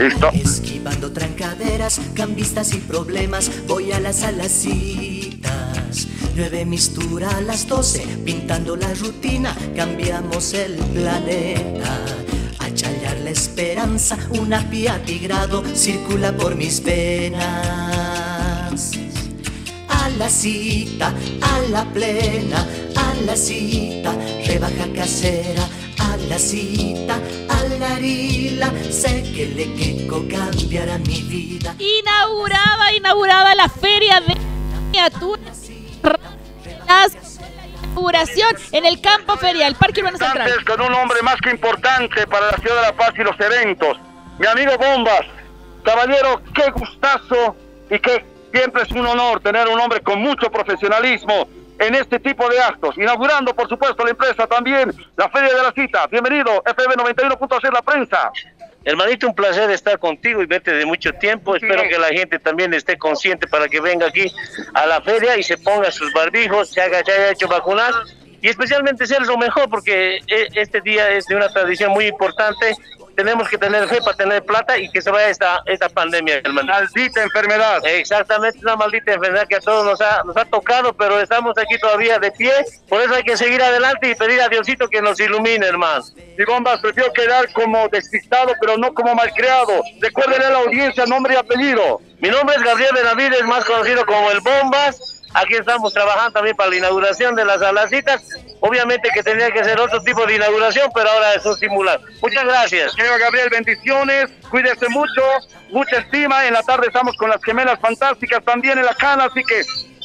Esquivando 0.00 1.12
trancaderas, 1.12 2.00
cambistas 2.14 2.72
y 2.72 2.78
problemas, 2.78 3.50
voy 3.66 3.92
a 3.92 4.00
las 4.00 4.22
alacitas. 4.22 6.08
Nueve 6.34 6.64
mistura 6.64 7.28
a 7.36 7.42
las 7.42 7.68
doce, 7.68 8.06
pintando 8.24 8.76
la 8.76 8.94
rutina, 8.94 9.54
cambiamos 9.76 10.54
el 10.54 10.76
planeta. 10.76 12.02
A 12.60 12.72
chayar 12.72 13.18
la 13.18 13.28
esperanza, 13.28 14.16
una 14.30 14.70
pía 14.70 15.04
tigrado 15.04 15.62
circula 15.74 16.34
por 16.34 16.54
mis 16.54 16.82
venas. 16.82 17.42
A 19.86 20.08
la 20.16 20.30
cita, 20.30 21.12
a 21.42 21.60
la 21.70 21.84
plena, 21.92 22.66
a 22.96 23.14
la 23.26 23.36
cita, 23.36 24.14
rebaja 24.46 24.90
casera, 24.94 25.68
la 26.30 26.38
cita, 26.38 27.18
a 27.48 27.62
la 27.80 27.96
rila, 27.96 28.70
sé 28.88 29.24
que 29.34 29.46
le 29.46 29.74
queco 29.74 30.24
cambiará 30.28 30.96
mi 30.98 31.22
vida. 31.22 31.74
Inaugurada, 31.76 32.92
inaugurada 32.94 33.54
la 33.56 33.68
feria 33.68 34.20
de 34.20 34.36
miniaturas. 34.36 35.70
Inauguración 37.82 38.56
en 38.70 38.86
el 38.86 39.00
campo 39.00 39.36
ferial, 39.38 39.74
Parque 39.74 40.00
Urbano 40.00 40.18
Central. 40.18 40.48
Antes 40.48 40.64
con 40.64 40.80
un 40.80 40.94
hombre 40.94 41.20
más 41.22 41.34
que 41.40 41.50
importante 41.50 42.24
para 42.28 42.52
la 42.52 42.56
ciudad 42.58 42.76
de 42.76 42.82
La 42.82 42.92
Paz 42.92 43.12
y 43.18 43.22
los 43.24 43.38
eventos, 43.40 43.98
mi 44.38 44.46
amigo 44.46 44.78
Bombas. 44.78 45.26
Caballero, 45.82 46.42
qué 46.54 46.70
gustazo 46.70 47.56
y 47.90 47.98
que 47.98 48.24
siempre 48.52 48.84
es 48.84 48.92
un 48.92 49.04
honor 49.04 49.40
tener 49.40 49.66
un 49.66 49.80
hombre 49.80 50.00
con 50.00 50.20
mucho 50.20 50.48
profesionalismo 50.48 51.48
en 51.80 51.94
este 51.94 52.20
tipo 52.20 52.48
de 52.48 52.60
actos. 52.60 52.96
Inaugurando, 52.96 53.54
por 53.54 53.68
supuesto, 53.68 54.04
la 54.04 54.10
empresa 54.10 54.46
también, 54.46 54.92
la 55.16 55.28
Feria 55.30 55.54
de 55.54 55.62
la 55.62 55.72
Cita. 55.72 56.06
Bienvenido, 56.06 56.62
FM 56.64 56.94
91.6 56.94 57.72
La 57.72 57.82
Prensa. 57.82 58.30
Hermanito, 58.84 59.26
un 59.26 59.34
placer 59.34 59.70
estar 59.70 59.98
contigo 59.98 60.42
y 60.42 60.46
verte 60.46 60.72
de 60.72 60.86
mucho 60.86 61.12
tiempo. 61.14 61.56
Espero 61.56 61.82
que 61.82 61.98
la 61.98 62.08
gente 62.08 62.38
también 62.38 62.72
esté 62.72 62.96
consciente 62.96 63.46
para 63.46 63.68
que 63.68 63.80
venga 63.80 64.06
aquí 64.06 64.32
a 64.74 64.86
la 64.86 65.00
feria 65.00 65.36
y 65.36 65.42
se 65.42 65.58
ponga 65.58 65.90
sus 65.90 66.12
barbijos, 66.12 66.70
se, 66.70 66.80
haga, 66.80 67.02
se 67.04 67.12
haya 67.12 67.30
hecho 67.32 67.48
vacunar 67.48 67.92
y 68.42 68.48
especialmente 68.48 69.06
ser 69.06 69.22
lo 69.26 69.36
mejor 69.36 69.68
porque 69.68 70.16
eh, 70.26 70.48
este 70.54 70.80
día 70.80 71.10
es 71.10 71.26
de 71.26 71.36
una 71.36 71.48
tradición 71.48 71.92
muy 71.92 72.06
importante 72.06 72.74
tenemos 73.20 73.50
que 73.50 73.58
tener 73.58 73.86
fe 73.86 73.98
para 74.00 74.16
tener 74.16 74.42
plata 74.42 74.78
y 74.78 74.90
que 74.90 75.02
se 75.02 75.10
vaya 75.10 75.28
esta, 75.28 75.62
esta 75.66 75.90
pandemia, 75.90 76.38
hermano. 76.38 76.72
Maldita 76.72 77.22
enfermedad. 77.22 77.84
Exactamente, 77.84 78.58
una 78.62 78.76
maldita 78.76 79.12
enfermedad 79.12 79.46
que 79.46 79.56
a 79.56 79.60
todos 79.60 79.84
nos 79.84 80.00
ha, 80.00 80.22
nos 80.24 80.34
ha 80.38 80.46
tocado, 80.46 80.94
pero 80.94 81.20
estamos 81.20 81.52
aquí 81.58 81.78
todavía 81.78 82.18
de 82.18 82.30
pie. 82.32 82.50
Por 82.88 83.02
eso 83.02 83.14
hay 83.14 83.22
que 83.22 83.36
seguir 83.36 83.62
adelante 83.62 84.10
y 84.10 84.14
pedir 84.14 84.40
a 84.40 84.48
Diosito 84.48 84.88
que 84.88 85.02
nos 85.02 85.20
ilumine, 85.20 85.66
hermano. 85.66 86.02
Y 86.16 86.44
Bombas, 86.44 86.80
prefiero 86.80 87.12
quedar 87.12 87.52
como 87.52 87.88
despistado, 87.88 88.54
pero 88.58 88.78
no 88.78 88.94
como 88.94 89.14
malcriado. 89.14 89.82
Recuérdenle 90.00 90.46
a 90.46 90.50
la 90.50 90.58
audiencia 90.60 91.04
nombre 91.04 91.34
y 91.34 91.36
apellido. 91.36 92.00
Mi 92.20 92.30
nombre 92.30 92.56
es 92.56 92.62
Gabriel 92.62 92.92
Benavides, 92.94 93.44
más 93.44 93.66
conocido 93.66 94.06
como 94.06 94.30
el 94.30 94.40
Bombas. 94.40 95.19
Aquí 95.32 95.54
estamos 95.54 95.92
trabajando 95.94 96.32
también 96.32 96.56
para 96.56 96.70
la 96.70 96.76
inauguración 96.76 97.36
de 97.36 97.44
las 97.44 97.62
alacitas. 97.62 98.22
Obviamente 98.60 99.08
que 99.14 99.22
tendría 99.22 99.50
que 99.50 99.62
ser 99.64 99.80
otro 99.80 100.02
tipo 100.02 100.26
de 100.26 100.34
inauguración, 100.34 100.90
pero 100.94 101.08
ahora 101.08 101.34
es 101.34 101.46
un 101.46 101.56
simular. 101.56 102.00
Muchas 102.20 102.44
gracias. 102.44 102.92
Señor 102.92 103.18
Gabriel, 103.20 103.48
bendiciones. 103.50 104.28
Cuídese 104.50 104.88
mucho. 104.88 105.22
Mucha 105.70 105.98
estima. 105.98 106.46
En 106.46 106.54
la 106.54 106.62
tarde 106.62 106.88
estamos 106.88 107.16
con 107.16 107.30
las 107.30 107.42
gemelas 107.44 107.78
fantásticas 107.80 108.44
también 108.44 108.78
en 108.78 108.84
la 108.84 108.94
cana, 108.94 109.24
así 109.26 109.42
que 109.44 109.62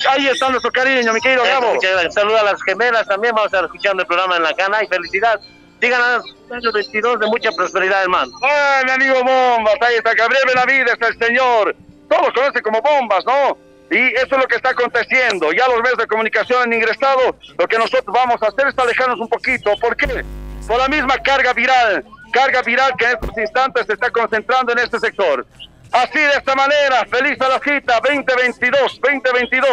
ahí 0.10 0.28
está 0.28 0.50
nuestro 0.50 0.72
cariño, 0.72 1.12
mi 1.12 1.20
querido 1.20 1.44
Gabo. 1.44 1.74
Saluda 2.12 2.42
a 2.42 2.44
las 2.44 2.62
gemelas 2.62 3.08
también. 3.08 3.34
Vamos 3.34 3.52
a 3.52 3.58
estar 3.58 3.66
escuchando 3.66 4.04
el 4.04 4.08
programa 4.08 4.38
en 4.38 4.44
la 4.44 4.54
cana 4.54 4.84
y 4.84 4.88
felicidad. 4.88 5.40
Sigan 5.82 6.02
a 6.02 6.22
los 6.62 6.74
22 6.74 7.20
de 7.20 7.28
mucha 7.28 7.52
prosperidad, 7.52 8.04
hermano. 8.04 8.32
Ay, 8.42 8.86
mi 8.86 8.92
amigo 8.92 9.16
Bombas. 9.16 9.76
Ahí 9.82 9.96
está 9.96 10.14
Gabriel 10.14 10.44
Benavides, 10.48 10.98
el 11.02 11.18
señor. 11.18 11.76
Todos 12.08 12.32
conocen 12.34 12.62
como 12.62 12.82
Bombas, 12.82 13.26
¿no? 13.26 13.58
Y 13.92 14.16
eso 14.16 14.28
es 14.32 14.38
lo 14.38 14.48
que 14.48 14.56
está 14.56 14.70
aconteciendo. 14.70 15.52
Ya 15.52 15.68
los 15.68 15.82
medios 15.82 15.98
de 15.98 16.08
comunicación 16.08 16.64
han 16.64 16.74
ingresado. 16.74 17.36
Lo 17.58 17.68
que 17.68 17.78
nosotros 17.78 18.14
vamos 18.14 18.42
a 18.42 18.48
hacer 18.48 18.68
es 18.68 18.78
alejarnos 18.78 19.20
un 19.20 19.30
poquito. 19.30 19.76
¿Por 19.80 19.96
qué? 19.96 20.26
Por 20.68 20.80
la 20.80 20.88
misma 20.88 21.18
carga 21.20 21.54
viral. 21.54 22.04
Carga 22.32 22.62
viral 22.64 22.94
que 22.98 23.06
en 23.06 23.12
estos 23.12 23.38
instantes 23.38 23.86
se 23.86 23.94
está 23.94 24.10
concentrando 24.10 24.72
en 24.72 24.80
este 24.80 25.00
sector. 25.00 25.46
Así 25.92 26.20
de 26.20 26.32
esta 26.32 26.56
manera, 26.56 27.06
feliz 27.06 27.40
a 27.40 27.48
la 27.48 27.60
cita 27.60 28.02
2022, 28.04 29.00
2022. 29.02 29.70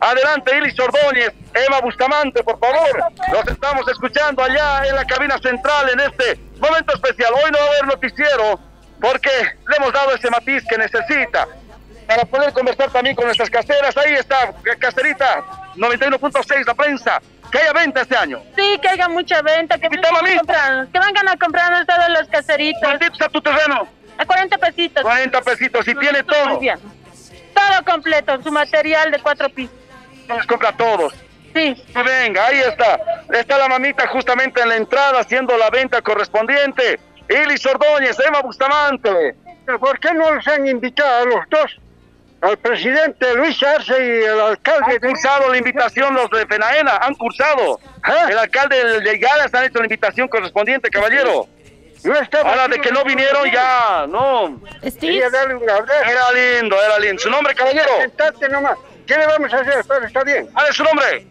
Adelante, 0.00 0.56
Ilis 0.56 0.78
Ordóñez, 0.78 1.32
Emma 1.52 1.80
Bustamante, 1.80 2.42
por 2.44 2.58
favor. 2.58 3.04
Los 3.32 3.46
estamos 3.48 3.86
escuchando 3.88 4.42
allá 4.42 4.86
en 4.86 4.94
la 4.94 5.04
cabina 5.04 5.36
central 5.38 5.90
en 5.90 6.00
este 6.00 6.40
momento 6.60 6.94
especial. 6.94 7.32
Hoy 7.34 7.50
no 7.50 7.58
va 7.58 7.64
a 7.64 7.68
haber 7.68 7.86
noticiero 7.88 8.60
porque 9.00 9.30
le 9.68 9.76
hemos 9.76 9.92
dado 9.92 10.14
ese 10.14 10.30
matiz 10.30 10.64
que 10.68 10.78
necesita 10.78 11.46
para 12.06 12.24
poder 12.24 12.52
conversar 12.52 12.90
también 12.90 13.16
con 13.16 13.26
nuestras 13.26 13.50
caseras. 13.50 13.96
Ahí 13.96 14.14
está, 14.14 14.52
caserita 14.78 15.44
91.6, 15.76 16.66
la 16.66 16.74
prensa. 16.74 17.22
Que 17.50 17.58
haya 17.58 17.72
venta 17.72 18.02
este 18.02 18.16
año. 18.16 18.42
Sí, 18.56 18.78
que 18.82 18.88
haya 18.88 19.08
mucha 19.08 19.40
venta. 19.40 19.78
Que, 19.78 19.88
vengan 19.88 20.14
a, 20.14 20.36
comprar, 20.38 20.86
que 20.88 20.98
vengan 20.98 21.28
a 21.28 21.36
comprarnos 21.36 21.86
todos 21.86 22.08
los 22.08 22.28
caseritos. 22.28 22.82
¿Cuánto 22.82 23.06
está 23.06 23.28
tu 23.28 23.40
terreno? 23.40 23.88
A 24.18 24.26
40 24.26 24.58
pesitos. 24.58 25.02
40 25.02 25.40
pesitos. 25.42 25.86
¿Y 25.86 25.94
tiene 25.94 26.22
todo? 26.24 26.58
bien. 26.58 26.78
Todo 27.54 27.84
completo, 27.84 28.42
su 28.42 28.50
material 28.50 29.10
de 29.10 29.20
cuatro 29.20 29.48
pisos. 29.48 29.74
Nos 30.28 30.46
compra 30.46 30.72
todos. 30.72 31.14
Sí. 31.54 31.82
Venga, 31.94 32.46
ahí 32.46 32.58
está. 32.58 33.00
Está 33.32 33.58
la 33.58 33.68
mamita 33.68 34.06
justamente 34.08 34.60
en 34.60 34.68
la 34.68 34.76
entrada 34.76 35.20
haciendo 35.20 35.56
la 35.56 35.70
venta 35.70 36.02
correspondiente. 36.02 36.98
Ilis 37.28 37.64
Ordóñez, 37.64 38.18
Emma 38.20 38.42
Bustamante. 38.42 39.34
¿Por 39.80 39.98
qué 39.98 40.12
no 40.12 40.32
los 40.32 40.46
han 40.48 40.66
invitado 40.66 41.22
a 41.22 41.24
los 41.24 41.48
dos? 41.48 41.80
Al 42.40 42.58
presidente 42.58 43.34
Luis 43.34 43.62
Arce 43.62 43.92
y 43.92 44.24
el 44.24 44.40
alcalde. 44.40 44.94
Han 44.94 45.10
cursado 45.10 45.50
la 45.50 45.58
invitación 45.58 46.14
los 46.14 46.30
de 46.30 46.46
Penaena, 46.46 46.98
han 46.98 47.14
cursado. 47.14 47.80
¿Eh? 48.06 48.30
El 48.30 48.38
alcalde 48.38 49.00
de 49.00 49.18
Galas 49.18 49.52
han 49.54 49.64
hecho 49.64 49.78
la 49.78 49.84
invitación 49.84 50.28
correspondiente, 50.28 50.90
caballero. 50.90 51.48
No 52.04 52.14
Ahora 52.44 52.68
de 52.68 52.80
que 52.80 52.92
no 52.92 53.04
vinieron 53.04 53.50
ya, 53.50 54.06
no. 54.08 54.60
Era 56.08 56.32
lindo, 56.32 56.76
era 56.80 56.98
lindo. 57.00 57.20
¿Su 57.20 57.30
nombre, 57.30 57.54
caballero? 57.54 57.90
Nomás. 58.50 58.78
¿Qué 59.06 59.16
le 59.16 59.26
vamos 59.26 59.52
a 59.52 59.60
hacer? 59.60 59.84
está 60.04 60.22
bien. 60.22 60.48
¿Ah, 60.54 60.66
su 60.72 60.84
nombre? 60.84 61.26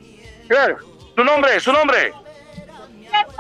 Claro. 0.50 0.78
¿Su 1.16 1.24
nombre? 1.24 1.60
¿Su 1.60 1.72
nombre? 1.72 2.14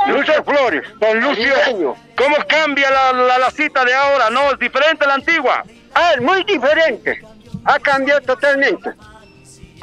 Lucio 0.08 0.43
Flores, 0.45 0.84
don 0.99 1.19
Lucio. 1.19 1.95
¿Cómo 2.15 2.38
cambia 2.47 2.89
la, 2.89 3.12
la, 3.12 3.38
la 3.38 3.51
cita 3.51 3.84
de 3.84 3.93
ahora? 3.93 4.30
No, 4.30 4.51
es 4.51 4.60
diferente 4.60 5.04
a 5.04 5.08
la 5.10 5.13
antigua. 5.15 5.63
Ah, 5.93 6.13
es 6.15 6.21
muy 6.21 6.43
diferente 6.45 7.21
ha 7.65 7.80
cambiado 7.80 8.21
totalmente. 8.21 8.93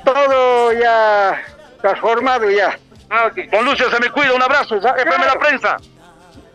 Todo 0.05 0.73
ya 0.73 1.43
transformado 1.81 2.51
ya. 2.51 2.79
Ah, 3.11 3.31
Don 3.51 3.65
Lucio, 3.65 3.91
se 3.91 4.01
me 4.01 4.11
cuida, 4.11 4.33
un 4.33 4.43
abrazo, 4.43 4.77
FM 4.77 5.27
La 5.27 5.39
Prensa. 5.39 5.77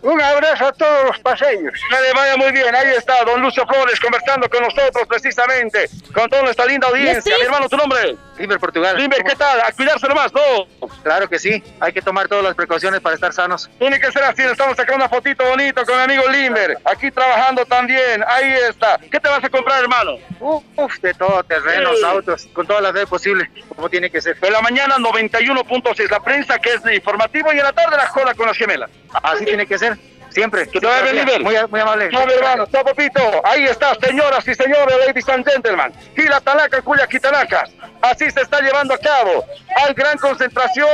Un 0.02 0.22
abrazo 0.22 0.68
a 0.68 0.72
todos 0.74 1.06
los 1.06 1.20
paseños. 1.20 1.74
Que 1.90 2.02
le 2.02 2.14
vaya 2.14 2.38
muy 2.38 2.52
bien. 2.52 2.74
Ahí 2.74 2.88
está 2.96 3.24
don 3.26 3.42
Lucio 3.42 3.66
Flores 3.68 4.00
conversando 4.00 4.48
con 4.50 4.64
nosotros 4.64 5.08
precisamente, 5.08 5.90
con 6.14 6.30
toda 6.30 6.44
nuestra 6.44 6.66
linda 6.66 6.88
audiencia. 6.88 7.36
Mi 7.38 7.44
hermano, 7.44 7.68
¿tu 7.68 7.78
nombre? 7.78 8.16
Limber 8.38 8.60
Portugal. 8.60 8.98
Limber, 8.98 9.24
¿qué 9.24 9.36
tal? 9.36 9.62
A 9.62 9.72
cuidarse 9.72 10.08
nomás, 10.08 10.32
¿no? 10.34 10.88
Claro 11.04 11.28
que 11.28 11.40
sí. 11.40 11.64
Hay 11.80 11.94
que 11.94 12.02
tomar 12.02 12.28
todas 12.28 12.44
las 12.44 12.56
precauciones 12.56 13.00
para 13.02 13.16
estar 13.16 13.34
sanos. 13.34 13.70
Tiene 13.80 14.00
que 14.00 14.12
ser 14.12 14.24
así. 14.24 14.42
Estamos 14.44 14.76
sacando 14.76 15.06
una 15.06 15.10
fotito 15.10 15.44
bonito 15.46 15.86
con 15.86 15.96
mi 15.96 16.02
amigo 16.02 16.24
Limber. 16.30 16.78
Aquí 16.86 17.12
trabajando 17.12 17.66
también. 17.66 18.24
Ahí 18.28 18.54
está. 18.70 18.98
¿Qué 18.98 19.20
te 19.20 19.30
vas 19.30 19.44
a 19.44 19.50
comprar, 19.50 19.82
hermano? 19.82 20.18
Uf, 20.40 21.00
de 21.02 21.14
todo, 21.14 21.44
terrenos, 21.44 22.04
autos, 22.04 22.48
con 22.54 22.68
toda 22.68 22.82
la 22.82 22.94
fe 22.94 23.08
posible, 23.08 23.50
como 23.76 23.90
tiene 23.90 24.10
que 24.10 24.22
ser. 24.22 24.38
En 24.42 24.54
la 24.54 24.62
mañana 24.62 24.98
91.6 24.98 26.10
la 26.10 26.20
prensa, 26.20 26.60
que 26.60 26.74
es 26.74 26.94
informativo, 26.94 27.52
y 27.54 27.58
en 27.58 27.64
la 27.64 27.74
tarde 27.74 27.98
la 27.98 28.08
joda 28.08 28.34
con 28.34 28.48
las 28.48 28.58
gemelas. 28.58 28.90
Así 29.24 29.46
tiene 29.46 29.66
que 29.66 29.78
ser. 29.78 29.98
Siempre. 30.38 30.68
Que 30.68 30.80
te 30.80 30.86
vaya 30.86 31.12
bien, 31.12 31.42
Muy, 31.42 31.56
muy 31.68 31.80
amable. 31.80 32.10
Chao, 32.12 32.30
hermano. 32.30 32.68
Papito. 32.68 33.42
Ahí 33.44 33.64
está, 33.64 33.96
señoras 33.96 34.48
y 34.48 34.54
señores, 34.54 34.96
ladies 35.08 35.28
and 35.30 35.44
gentlemen. 35.50 35.92
Y 36.16 36.22
la 36.28 36.40
talaca, 36.42 36.80
cuya 36.84 37.08
quitalacas. 37.08 37.72
Así 38.04 38.30
se 38.30 38.42
está 38.42 38.62
llevando 38.62 38.94
a 38.94 39.00
cabo. 39.00 39.44
Hay 39.78 39.96
gran 39.96 40.16
concentración. 40.20 40.88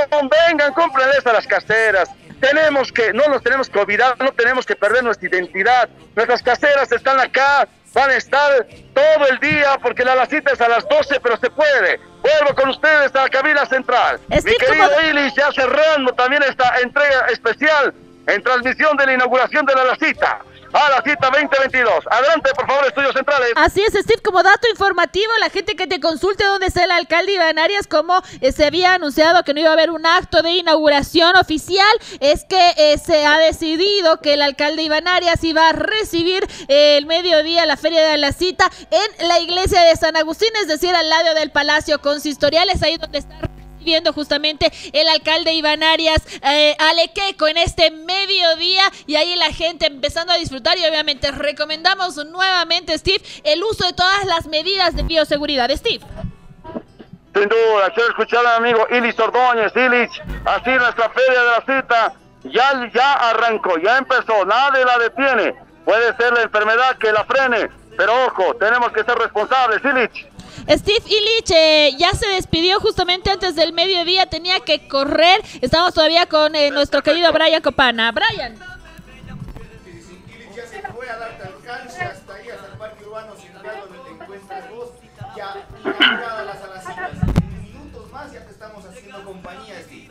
Vengan, 0.47 0.71
cómprenles 0.73 1.27
a 1.27 1.33
las 1.33 1.45
caseras. 1.45 2.09
Tenemos 2.39 2.93
que, 2.93 3.11
no 3.11 3.27
nos 3.27 3.43
tenemos 3.43 3.69
que 3.69 3.79
olvidar, 3.79 4.15
no 4.19 4.31
tenemos 4.31 4.65
que 4.65 4.77
perder 4.77 5.03
nuestra 5.03 5.27
identidad. 5.27 5.89
Nuestras 6.15 6.41
caseras 6.41 6.89
están 6.93 7.19
acá, 7.19 7.67
van 7.93 8.11
a 8.11 8.15
estar 8.15 8.65
todo 8.93 9.27
el 9.29 9.39
día 9.39 9.77
porque 9.81 10.05
la 10.05 10.25
cita 10.25 10.53
es 10.53 10.61
a 10.61 10.69
las 10.69 10.87
12, 10.87 11.19
pero 11.19 11.35
se 11.35 11.49
puede. 11.49 11.99
Vuelvo 12.21 12.55
con 12.55 12.69
ustedes 12.69 13.13
a 13.13 13.23
la 13.23 13.29
cabina 13.29 13.65
central. 13.65 14.21
Mi 14.29 14.55
querido 14.55 14.89
Ilis, 15.09 15.33
ya 15.35 15.51
cerrando 15.51 16.13
también 16.13 16.43
esta 16.43 16.79
entrega 16.79 17.25
especial 17.29 17.93
en 18.27 18.43
transmisión 18.43 18.97
de 18.97 19.05
la 19.05 19.13
inauguración 19.13 19.65
de 19.65 19.75
la, 19.75 19.85
la 19.85 19.95
cita 19.95 20.39
a 20.73 20.89
la 20.89 21.01
cita 21.03 21.29
2022. 21.29 22.05
Adelante, 22.09 22.49
por 22.55 22.67
favor, 22.67 22.85
estudios 22.85 23.13
centrales. 23.13 23.53
Así 23.55 23.81
es, 23.81 23.93
Steve, 23.93 24.21
como 24.23 24.41
dato 24.41 24.67
informativo, 24.69 25.31
la 25.39 25.49
gente 25.49 25.75
que 25.75 25.87
te 25.87 25.99
consulte 25.99 26.43
dónde 26.43 26.67
está 26.67 26.83
el 26.83 26.91
alcalde 26.91 27.33
Iván 27.33 27.59
Arias, 27.59 27.87
como 27.87 28.21
eh, 28.41 28.51
se 28.51 28.65
había 28.65 28.95
anunciado 28.95 29.43
que 29.43 29.53
no 29.53 29.59
iba 29.59 29.69
a 29.69 29.73
haber 29.73 29.91
un 29.91 30.05
acto 30.05 30.41
de 30.41 30.51
inauguración 30.51 31.35
oficial, 31.35 31.87
es 32.19 32.43
que 32.45 32.73
eh, 32.77 32.97
se 32.97 33.25
ha 33.25 33.37
decidido 33.37 34.19
que 34.19 34.33
el 34.33 34.41
alcalde 34.41 34.83
Iván 34.83 35.07
Arias 35.07 35.43
iba 35.43 35.69
a 35.69 35.73
recibir 35.73 36.47
eh, 36.67 36.97
el 36.97 37.05
mediodía 37.05 37.65
la 37.65 37.77
feria 37.77 38.07
de 38.07 38.17
la 38.17 38.31
cita 38.31 38.69
en 38.89 39.27
la 39.27 39.39
iglesia 39.39 39.81
de 39.81 39.95
San 39.95 40.17
Agustín, 40.17 40.49
es 40.61 40.67
decir, 40.67 40.95
al 40.95 41.09
lado 41.09 41.35
del 41.35 41.51
Palacio 41.51 42.01
Consistorial, 42.01 42.69
es 42.69 42.81
ahí 42.81 42.97
donde 42.97 43.19
está 43.19 43.52
viendo 43.83 44.13
justamente 44.13 44.71
el 44.91 45.07
alcalde 45.07 45.53
Iván 45.53 45.83
Arias 45.83 46.21
eh, 46.41 46.75
Alequeco 46.79 47.47
en 47.47 47.57
este 47.57 47.91
mediodía 47.91 48.83
y 49.07 49.15
ahí 49.15 49.35
la 49.35 49.51
gente 49.51 49.87
empezando 49.87 50.33
a 50.33 50.37
disfrutar 50.37 50.77
y 50.77 50.85
obviamente 50.85 51.31
recomendamos 51.31 52.15
nuevamente, 52.25 52.97
Steve, 52.97 53.23
el 53.43 53.63
uso 53.63 53.85
de 53.85 53.93
todas 53.93 54.25
las 54.25 54.47
medidas 54.47 54.95
de 54.95 55.03
bioseguridad. 55.03 55.69
Steve. 55.71 56.03
Sin 57.33 57.49
duda, 57.49 57.89
quiero 57.95 58.09
escuchar 58.09 58.45
al 58.45 58.57
amigo 58.57 58.85
Ilis 58.91 59.19
Ordóñez, 59.19 59.71
Ilis, 59.75 60.09
así 60.45 60.69
nuestra 60.69 61.09
feria 61.09 61.41
de 61.41 61.49
la 61.49 61.81
cita 61.81 62.13
ya, 62.43 62.89
ya 62.93 63.13
arrancó, 63.29 63.77
ya 63.77 63.97
empezó, 63.97 64.45
nadie 64.45 64.85
la 64.85 64.97
detiene. 64.99 65.55
Puede 65.85 66.15
ser 66.15 66.33
la 66.33 66.43
enfermedad 66.43 66.97
que 66.97 67.11
la 67.11 67.23
frene, 67.25 67.69
pero 67.97 68.25
ojo, 68.25 68.55
tenemos 68.55 68.91
que 68.91 69.03
ser 69.03 69.17
responsables, 69.17 69.83
Ilich. 69.83 70.27
Steve 70.69 71.03
Illich 71.05 71.51
eh, 71.51 71.95
ya 71.97 72.11
se 72.11 72.27
despidió 72.27 72.79
justamente 72.79 73.29
antes 73.29 73.55
del 73.55 73.73
mediodía, 73.73 74.25
tenía 74.25 74.59
que 74.61 74.87
correr. 74.87 75.41
Estamos 75.61 75.93
todavía 75.93 76.25
con 76.27 76.55
eh, 76.55 76.71
nuestro 76.71 77.01
querido 77.03 77.31
Brian 77.31 77.61
Copana. 77.61 78.11
Brian. 78.11 78.55
Ya 80.55 80.67
se 80.67 80.81
fue 80.81 81.09
a 81.09 81.17
darte 81.17 81.43
alcance 81.47 82.03
hasta 82.03 82.33
ahí, 82.33 82.49
hasta 82.49 82.67
el 82.67 82.77
parque 82.77 83.05
urbano 83.05 83.35
central 83.35 83.83
donde 83.83 83.99
te 83.99 84.23
encuentras 84.23 84.69
vos. 84.71 84.89
Ya 85.35 85.65
inauguradas 85.79 86.45
las 86.45 86.63
alacitas. 86.63 87.11
En 87.41 87.63
minutos 87.63 88.11
más 88.11 88.31
ya 88.31 88.45
te 88.45 88.51
estamos 88.51 88.85
haciendo 88.85 89.23
compañía, 89.23 89.81
Steve. 89.81 90.09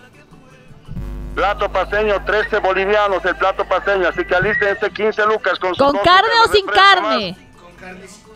Plato 1.35 1.72
paseño, 1.72 2.22
13 2.26 2.59
bolivianos 2.59 3.24
el 3.24 3.37
plato 3.37 3.64
paseño, 3.64 4.09
así 4.09 4.22
que 4.24 4.35
alístense 4.35 4.90
15 4.90 5.26
lucas 5.26 5.59
con 5.59 5.74
¿Con 5.76 5.96
carne 5.98 6.31
o 6.44 6.52
sin 6.52 6.66
carne? 6.66 7.37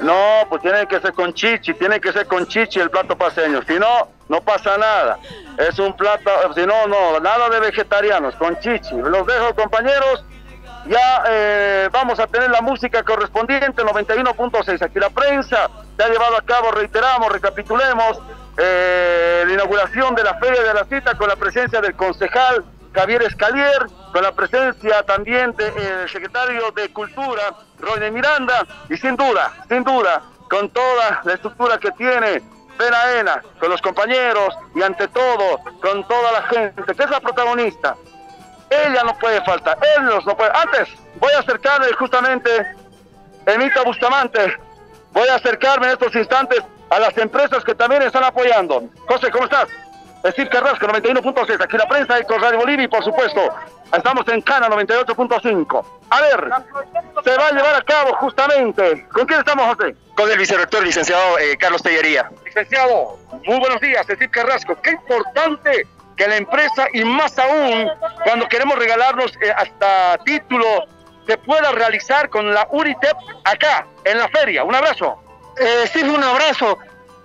No, 0.01 0.47
pues 0.49 0.63
tiene 0.63 0.87
que 0.87 1.01
ser 1.01 1.13
con 1.15 1.33
chichi, 1.33 1.75
tiene 1.75 2.01
que 2.01 2.13
ser 2.13 2.27
con 2.27 2.47
chichi 2.47 2.81
el 2.81 2.91
plato 2.91 3.17
paseño, 3.17 3.63
si 3.67 3.79
no, 3.79 4.09
no 4.29 4.41
pasa 4.43 4.77
nada. 4.77 5.19
Es 5.57 5.79
un 5.79 5.97
plato, 5.97 6.31
si 6.55 6.67
no, 6.67 6.87
no, 6.87 7.19
nada 7.21 7.49
de 7.49 7.61
vegetarianos, 7.61 8.35
con 8.37 8.59
chichi. 8.61 8.95
Los 8.95 9.27
dejo 9.27 9.55
compañeros, 9.55 10.25
ya 10.87 11.25
eh, 11.29 11.89
vamos 11.91 12.21
a 12.21 12.27
tener 12.27 12.51
la 12.51 12.61
música 12.61 13.03
correspondiente, 13.03 13.83
91.6. 13.83 14.83
Aquí 14.83 14.99
la 14.99 15.11
prensa 15.11 15.71
se 15.97 16.03
ha 16.05 16.09
llevado 16.09 16.37
a 16.37 16.43
cabo, 16.43 16.73
reiteramos, 16.73 17.33
recapitulemos, 17.33 18.21
eh, 18.59 19.45
la 19.47 19.53
inauguración 19.53 20.15
de 20.15 20.25
la 20.25 20.35
Feria 20.35 20.63
de 20.63 20.75
la 20.75 20.85
Cita 20.85 21.15
con 21.17 21.29
la 21.29 21.37
presencia 21.37 21.81
del 21.81 21.95
concejal 21.95 22.65
Javier 22.97 23.23
Escalier, 23.25 23.87
con 24.11 24.23
la 24.23 24.33
presencia 24.33 25.03
también 25.03 25.53
del 25.53 25.71
eh, 25.77 26.07
secretario 26.11 26.71
de 26.71 26.91
Cultura, 26.95 27.55
Roy 27.79 28.11
Miranda, 28.11 28.67
y 28.89 28.97
sin 28.97 29.15
duda, 29.17 29.53
sin 29.69 29.85
duda, 29.85 30.23
con 30.49 30.71
toda 30.71 31.21
la 31.23 31.35
estructura 31.35 31.77
que 31.77 31.91
tiene 31.93 32.43
Penaena, 32.79 33.43
con 33.61 33.69
los 33.69 33.83
compañeros 33.83 34.57
y 34.75 34.83
ante 34.83 35.09
todo 35.09 35.59
con 35.83 36.09
toda 36.09 36.33
la 36.33 36.43
gente, 36.45 36.83
que 36.85 37.03
es 37.03 37.11
la 37.11 37.21
protagonista. 37.21 37.97
Ella 38.71 39.03
no 39.05 39.15
puede 39.19 39.45
faltar, 39.45 39.79
él 39.99 40.07
no 40.07 40.35
puede. 40.35 40.51
Antes, 40.55 40.89
voy 41.21 41.33
a 41.35 41.41
acercarme 41.41 41.93
justamente, 41.99 42.67
Emita 43.45 43.83
Bustamante, 43.83 44.57
voy 45.13 45.29
a 45.29 45.35
acercarme 45.35 45.89
en 45.89 45.93
estos 45.93 46.15
instantes 46.17 46.63
a 46.89 46.99
las 46.99 47.17
empresas 47.19 47.63
que 47.63 47.75
también 47.75 48.01
están 48.01 48.25
apoyando. 48.25 48.85
José, 49.07 49.31
¿cómo 49.31 49.45
estás? 49.45 49.69
Steve 50.33 50.49
Carrasco, 50.49 50.87
91.6. 50.87 51.62
Aquí 51.62 51.77
la 51.77 51.89
prensa, 51.89 52.23
con 52.25 52.41
Radio 52.41 52.59
Bolivia 52.59 52.85
y 52.85 52.89
por 52.89 53.05
supuesto, 53.05 53.41
estamos 53.93 54.27
en 54.29 54.41
Cana, 54.43 54.69
98.5. 54.69 55.85
A 56.11 56.21
ver, 56.21 56.51
se 57.25 57.37
va 57.37 57.49
a 57.49 57.53
llevar 57.53 57.75
a 57.75 57.83
cabo 57.83 58.15
justamente. 58.15 59.07
¿Con 59.09 59.27
quién 59.27 59.41
estamos, 59.41 59.77
José? 59.77 59.95
Con 60.17 60.31
el 60.31 60.39
vicerrector, 60.39 60.83
licenciado 60.83 61.39
eh, 61.39 61.57
Carlos 61.59 61.83
Tellería. 61.83 62.31
Licenciado, 62.45 63.19
muy 63.45 63.59
buenos 63.59 63.81
días, 63.81 64.05
Steve 64.05 64.31
Carrasco. 64.31 64.77
Qué 64.83 64.91
importante 64.91 65.87
que 66.17 66.27
la 66.27 66.37
empresa, 66.37 66.87
y 66.93 67.05
más 67.05 67.39
aún 67.39 67.91
cuando 68.25 68.49
queremos 68.49 68.79
regalarnos 68.79 69.33
eh, 69.43 69.53
hasta 69.55 70.19
título, 70.25 70.67
se 71.27 71.37
pueda 71.39 71.73
realizar 71.73 72.31
con 72.31 72.55
la 72.55 72.67
UNITEP 72.71 73.17
acá, 73.45 73.87
en 74.05 74.19
la 74.19 74.29
feria. 74.29 74.65
Un 74.65 74.75
abrazo. 74.75 75.19
Eh, 75.59 75.85
Steve, 75.87 76.11
un 76.11 76.23
abrazo. 76.23 76.79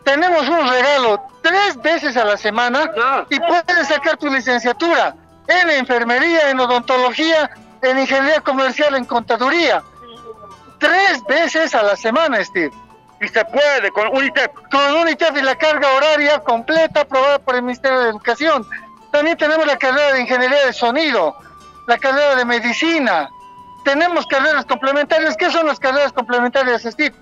Tenemos 0.03 0.49
un 0.49 0.67
regalo 0.67 1.21
tres 1.41 1.79
veces 1.81 2.17
a 2.17 2.25
la 2.25 2.37
semana 2.37 2.91
y 3.29 3.39
puedes 3.39 3.87
sacar 3.87 4.17
tu 4.17 4.29
licenciatura 4.29 5.15
en 5.47 5.69
enfermería, 5.69 6.49
en 6.49 6.59
odontología, 6.59 7.49
en 7.81 7.99
ingeniería 7.99 8.41
comercial, 8.41 8.95
en 8.95 9.05
contaduría. 9.05 9.83
Tres 10.79 11.23
veces 11.27 11.75
a 11.75 11.83
la 11.83 11.95
semana, 11.95 12.43
Steve. 12.43 12.71
Y 13.21 13.27
se 13.27 13.45
puede 13.45 13.91
con 13.91 14.07
UNITEP. 14.07 14.51
Con 14.71 14.95
UNITEP 15.01 15.37
y 15.37 15.41
la 15.41 15.55
carga 15.55 15.87
horaria 15.95 16.39
completa 16.39 17.01
aprobada 17.01 17.37
por 17.39 17.55
el 17.55 17.61
Ministerio 17.61 17.99
de 17.99 18.09
Educación. 18.09 18.67
También 19.11 19.37
tenemos 19.37 19.67
la 19.67 19.77
carrera 19.77 20.13
de 20.13 20.21
ingeniería 20.21 20.65
de 20.65 20.73
sonido, 20.73 21.35
la 21.87 21.97
carrera 21.97 22.35
de 22.35 22.45
medicina. 22.45 23.29
Tenemos 23.83 24.25
carreras 24.25 24.65
complementarias. 24.65 25.37
¿Qué 25.37 25.51
son 25.51 25.67
las 25.67 25.79
carreras 25.79 26.13
complementarias, 26.13 26.81
Steve? 26.83 27.15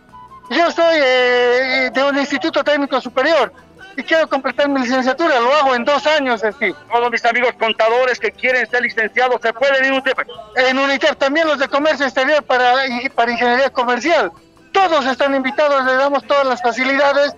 Yo 0.50 0.72
soy 0.72 1.00
eh, 1.00 1.92
de 1.94 2.04
un 2.04 2.18
instituto 2.18 2.64
técnico 2.64 3.00
superior 3.00 3.54
y 3.96 4.04
quiero 4.04 4.28
completar 4.28 4.68
mi 4.68 4.82
licenciatura. 4.82 5.40
Lo 5.40 5.54
hago 5.54 5.76
en 5.76 5.86
dos 5.86 6.08
años, 6.08 6.42
Steve. 6.42 6.74
Todos 6.92 7.12
mis 7.12 7.24
amigos 7.26 7.54
contadores 7.60 8.20
que 8.20 8.32
quieren 8.32 8.68
ser 8.68 8.82
licenciados 8.82 9.40
se 9.42 9.54
pueden 9.54 9.84
ir 9.84 9.92
en 9.92 9.94
UNITEP. 9.94 10.20
En 10.56 10.80
UNITEP 10.80 11.18
también 11.18 11.48
los 11.48 11.60
de 11.60 11.68
comercio 11.68 12.06
exterior 12.06 12.44
para, 12.44 12.74
para 13.14 13.32
ingeniería 13.32 13.70
comercial. 13.70 14.32
Todos 14.72 15.06
están 15.06 15.36
invitados, 15.36 15.86
le 15.86 15.94
damos 15.94 16.26
todas 16.26 16.48
las 16.48 16.62
facilidades, 16.62 17.36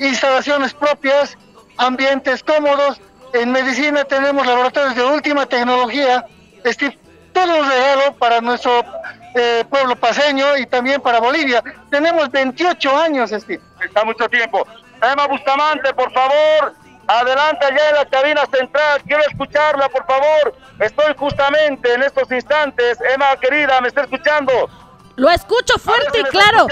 instalaciones 0.00 0.74
propias, 0.74 1.38
ambientes 1.76 2.42
cómodos. 2.42 3.00
En 3.34 3.52
medicina 3.52 4.04
tenemos 4.04 4.46
laboratorios 4.46 4.96
de 4.96 5.04
última 5.04 5.46
tecnología. 5.46 6.24
Steve, 6.64 6.98
todo 7.32 7.60
un 7.60 7.68
regalo 7.68 8.16
para 8.16 8.40
nuestro 8.40 8.84
eh, 9.38 9.64
pueblo 9.68 9.96
paseño 9.96 10.56
y 10.56 10.66
también 10.66 11.00
para 11.00 11.20
Bolivia. 11.20 11.62
Tenemos 11.90 12.30
28 12.30 12.96
años, 12.96 13.30
Steve. 13.30 13.62
Está 13.82 14.04
mucho 14.04 14.28
tiempo. 14.28 14.66
Emma 15.02 15.26
Bustamante, 15.26 15.94
por 15.94 16.12
favor, 16.12 16.74
adelante 17.06 17.64
allá 17.64 17.88
en 17.90 17.94
la 17.96 18.04
cabina 18.06 18.46
central. 18.46 19.02
Quiero 19.06 19.22
escucharla, 19.28 19.88
por 19.88 20.04
favor. 20.06 20.56
Estoy 20.80 21.14
justamente 21.16 21.94
en 21.94 22.02
estos 22.02 22.30
instantes. 22.30 22.98
Emma, 23.14 23.36
querida, 23.40 23.80
¿me 23.80 23.88
está 23.88 24.02
escuchando? 24.02 24.68
Lo 25.18 25.28
escucho 25.30 25.74
fuerte 25.78 26.20
y 26.20 26.22
claro. 26.22 26.68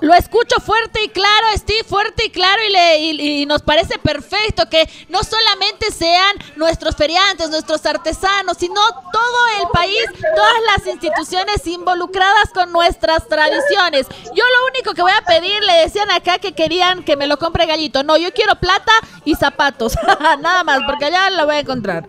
lo, 0.00 0.14
escucho 0.14 0.56
fuerte 0.60 1.04
y 1.04 1.08
claro, 1.08 1.46
Steve, 1.54 1.84
fuerte 1.84 2.24
y 2.26 2.30
claro. 2.30 2.60
Y, 2.64 2.72
le, 2.72 2.98
y, 2.98 3.46
nos 3.46 3.62
parece 3.62 3.96
perfecto 4.00 4.68
que 4.68 4.88
no 5.08 5.22
solamente 5.22 5.92
sean 5.92 6.36
nuestros 6.56 6.96
feriantes, 6.96 7.48
nuestros 7.48 7.86
artesanos, 7.86 8.56
sino 8.58 8.80
todo 9.12 9.46
el 9.60 9.68
país, 9.72 10.04
todas 10.34 10.62
las 10.74 10.86
instituciones 10.88 11.64
involucradas 11.68 12.50
con 12.52 12.72
nuestras 12.72 13.28
tradiciones. 13.28 14.08
Yo 14.34 14.42
lo 14.44 14.66
único 14.72 14.92
que 14.92 15.02
voy 15.02 15.12
a 15.12 15.24
pedir, 15.24 15.62
le 15.62 15.74
decían 15.74 16.10
acá 16.10 16.40
que 16.40 16.54
querían 16.54 17.04
que 17.04 17.14
me 17.14 17.28
lo 17.28 17.38
compre 17.38 17.66
gallito. 17.66 18.02
No, 18.02 18.16
yo 18.16 18.32
quiero 18.32 18.56
plata 18.56 18.92
y 19.24 19.36
zapatos. 19.36 19.94
Nada 20.40 20.64
más, 20.64 20.80
porque 20.86 21.04
allá 21.04 21.30
lo 21.30 21.46
voy 21.46 21.54
a 21.54 21.60
encontrar. 21.60 22.08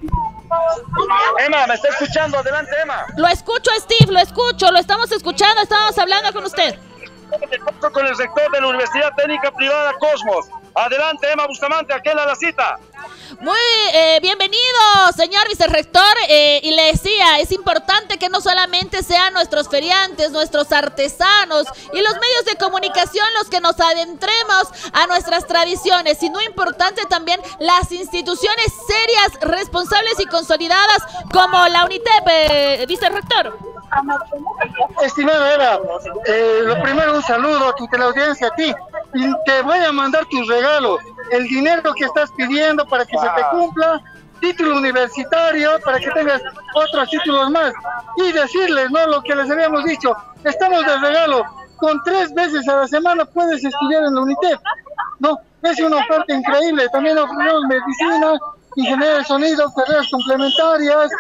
Emma, 1.40 1.68
¿me 1.68 1.74
está 1.74 1.90
escuchando? 1.90 2.38
Adelante, 2.40 2.72
Emma. 2.82 3.06
Lo 3.18 3.28
escucho, 3.28 3.72
Steve, 3.80 4.12
lo 4.12 4.20
escucho, 4.20 4.72
lo 4.72 4.80
estamos 4.80 5.12
escuchando, 5.12 5.62
estamos 5.62 5.98
hablando 5.98 6.32
con 6.34 6.46
usted. 6.46 6.78
Con 7.94 8.06
el 8.06 8.18
rector 8.18 8.52
de 8.52 8.62
la 8.62 8.68
Universidad 8.68 9.14
Técnica 9.16 9.52
Privada 9.52 9.94
Cosmos. 10.00 10.48
Adelante, 10.78 11.32
Emma 11.32 11.48
Bustamante, 11.48 11.92
aquel 11.92 12.20
a 12.20 12.26
la 12.26 12.36
cita. 12.36 12.78
Muy 13.40 13.58
eh, 13.94 14.20
bienvenido, 14.22 14.62
señor 15.16 15.48
vicerrector. 15.48 16.04
Eh, 16.30 16.60
y 16.64 16.72
le 16.72 16.92
decía, 16.92 17.40
es 17.40 17.52
importante 17.52 18.18
que 18.18 18.30
no 18.30 18.42
solamente 18.42 19.02
sean 19.02 19.34
nuestros 19.34 19.70
feriantes, 19.70 20.32
nuestros 20.32 20.72
artesanos 20.72 21.66
y 21.94 22.02
los 22.02 22.14
medios 22.14 22.46
de 22.46 22.56
comunicación 22.58 23.26
los 23.40 23.50
que 23.50 23.60
nos 23.60 23.80
adentremos 23.80 24.68
a 24.94 25.08
nuestras 25.08 25.48
tradiciones, 25.48 26.20
sino 26.20 26.40
importante 26.42 27.06
también 27.06 27.42
las 27.60 27.92
instituciones 27.92 28.68
serias, 28.88 29.42
responsables 29.42 30.20
y 30.20 30.26
consolidadas 30.28 31.02
como 31.34 31.68
la 31.70 31.86
UNITEP, 31.86 32.28
eh, 32.28 32.86
vicerrector. 32.88 33.77
Estimada 35.02 35.54
Eva, 35.54 35.80
eh, 36.26 36.62
lo 36.64 36.82
primero 36.82 37.16
un 37.16 37.24
saludo 37.24 37.70
a 37.70 37.76
tu 37.76 37.88
teleaudiencia, 37.88 38.48
a 38.48 38.56
ti, 38.56 38.74
y 39.14 39.34
te 39.46 39.62
voy 39.62 39.80
a 39.80 39.92
mandar 39.92 40.26
tu 40.26 40.44
regalo, 40.44 40.98
el 41.32 41.48
dinero 41.48 41.94
que 41.94 42.06
estás 42.06 42.32
pidiendo 42.32 42.86
para 42.86 43.06
que 43.06 43.18
se 43.18 43.28
te 43.30 43.42
cumpla, 43.52 44.02
título 44.40 44.78
universitario 44.78 45.80
para 45.84 46.00
que 46.00 46.12
tengas 46.12 46.42
otros 46.76 47.10
títulos 47.10 47.50
más, 47.50 47.74
y 48.18 48.32
decirles, 48.32 48.92
¿no? 48.92 49.08
Lo 49.08 49.22
que 49.22 49.36
les 49.36 49.50
habíamos 49.50 49.84
dicho, 49.86 50.16
estamos 50.44 50.86
de 50.86 50.98
regalo, 50.98 51.44
con 51.78 52.02
tres 52.04 52.34
veces 52.34 52.68
a 52.68 52.78
la 52.78 52.88
semana 52.88 53.26
puedes 53.26 53.64
estudiar 53.64 54.04
en 54.04 54.16
la 54.16 54.22
UNITEP, 54.22 54.60
¿no? 55.20 55.40
Es 55.64 55.80
una 55.80 55.98
oferta 55.98 56.34
increíble, 56.34 56.88
también 56.90 57.18
ofrecemos 57.18 57.64
medicina, 57.68 58.34
ingeniería 58.78 59.18
de 59.18 59.24
sonido, 59.24 59.74
carreras 59.74 60.08
complementarias, 60.12 61.12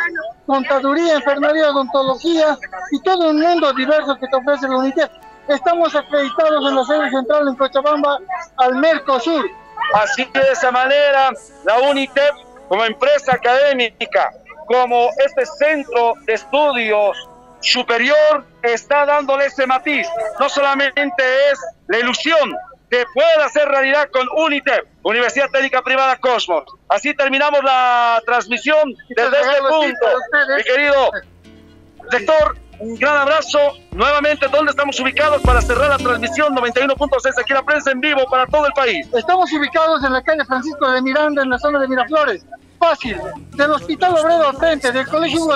contaduría, 0.45 1.15
enfermería, 1.15 1.71
odontología 1.71 2.57
y 2.91 3.01
todo 3.01 3.31
un 3.31 3.39
mundo 3.39 3.73
diverso 3.73 4.15
que 4.15 4.27
te 4.27 4.35
ofrece 4.35 4.67
la 4.67 4.77
UNITEP. 4.77 5.11
Estamos 5.47 5.95
acreditados 5.95 6.69
en 6.69 6.75
la 6.75 6.83
sede 6.85 7.09
central 7.09 7.47
en 7.47 7.55
Cochabamba 7.55 8.19
al 8.57 8.75
Mercosur. 8.75 9.49
Así 9.95 10.25
que 10.27 10.39
de 10.39 10.51
esa 10.51 10.71
manera, 10.71 11.31
la 11.65 11.79
UNITEP 11.89 12.35
como 12.67 12.85
empresa 12.85 13.33
académica, 13.33 14.31
como 14.67 15.09
este 15.25 15.45
centro 15.45 16.13
de 16.27 16.33
estudios 16.33 17.17
superior, 17.61 18.45
está 18.61 19.05
dándole 19.05 19.45
ese 19.45 19.65
matiz. 19.65 20.07
No 20.39 20.47
solamente 20.47 21.23
es 21.51 21.59
la 21.87 21.99
ilusión 21.99 22.55
que 22.89 23.03
pueda 23.13 23.45
hacer 23.45 23.67
realidad 23.67 24.09
con 24.11 24.27
UNITEP, 24.35 24.85
Universidad 25.03 25.49
Técnica 25.49 25.81
Privada 25.81 26.17
Cosmos. 26.17 26.63
Así 26.87 27.13
terminamos 27.13 27.63
la 27.63 28.21
transmisión 28.25 28.93
desde 29.09 29.41
este 29.41 29.61
punto. 29.67 30.07
Mi 30.55 30.63
querido 30.63 31.11
sector, 32.09 32.57
un 32.79 32.95
gran 32.95 33.17
abrazo. 33.17 33.59
Nuevamente, 33.91 34.47
¿dónde 34.47 34.71
estamos 34.71 34.99
ubicados 34.99 35.41
para 35.41 35.61
cerrar 35.61 35.89
la 35.89 35.97
transmisión 35.97 36.55
91.6 36.55 37.39
aquí 37.39 37.53
la 37.53 37.63
prensa 37.63 37.91
en 37.91 37.99
vivo 37.99 38.25
para 38.29 38.45
todo 38.47 38.67
el 38.67 38.73
país? 38.73 39.07
Estamos 39.13 39.51
ubicados 39.51 40.03
en 40.03 40.13
la 40.13 40.21
calle 40.21 40.45
Francisco 40.45 40.89
de 40.91 41.01
Miranda, 41.01 41.43
en 41.43 41.49
la 41.49 41.59
zona 41.59 41.79
de 41.79 41.87
Miraflores. 41.87 42.45
Fácil, 42.79 43.17
del 43.55 43.71
Hospital 43.71 44.13
Obrero 44.13 44.49
al 44.49 44.57
frente, 44.57 44.91
del 44.91 45.07
Colegio 45.07 45.43
Hugo 45.43 45.55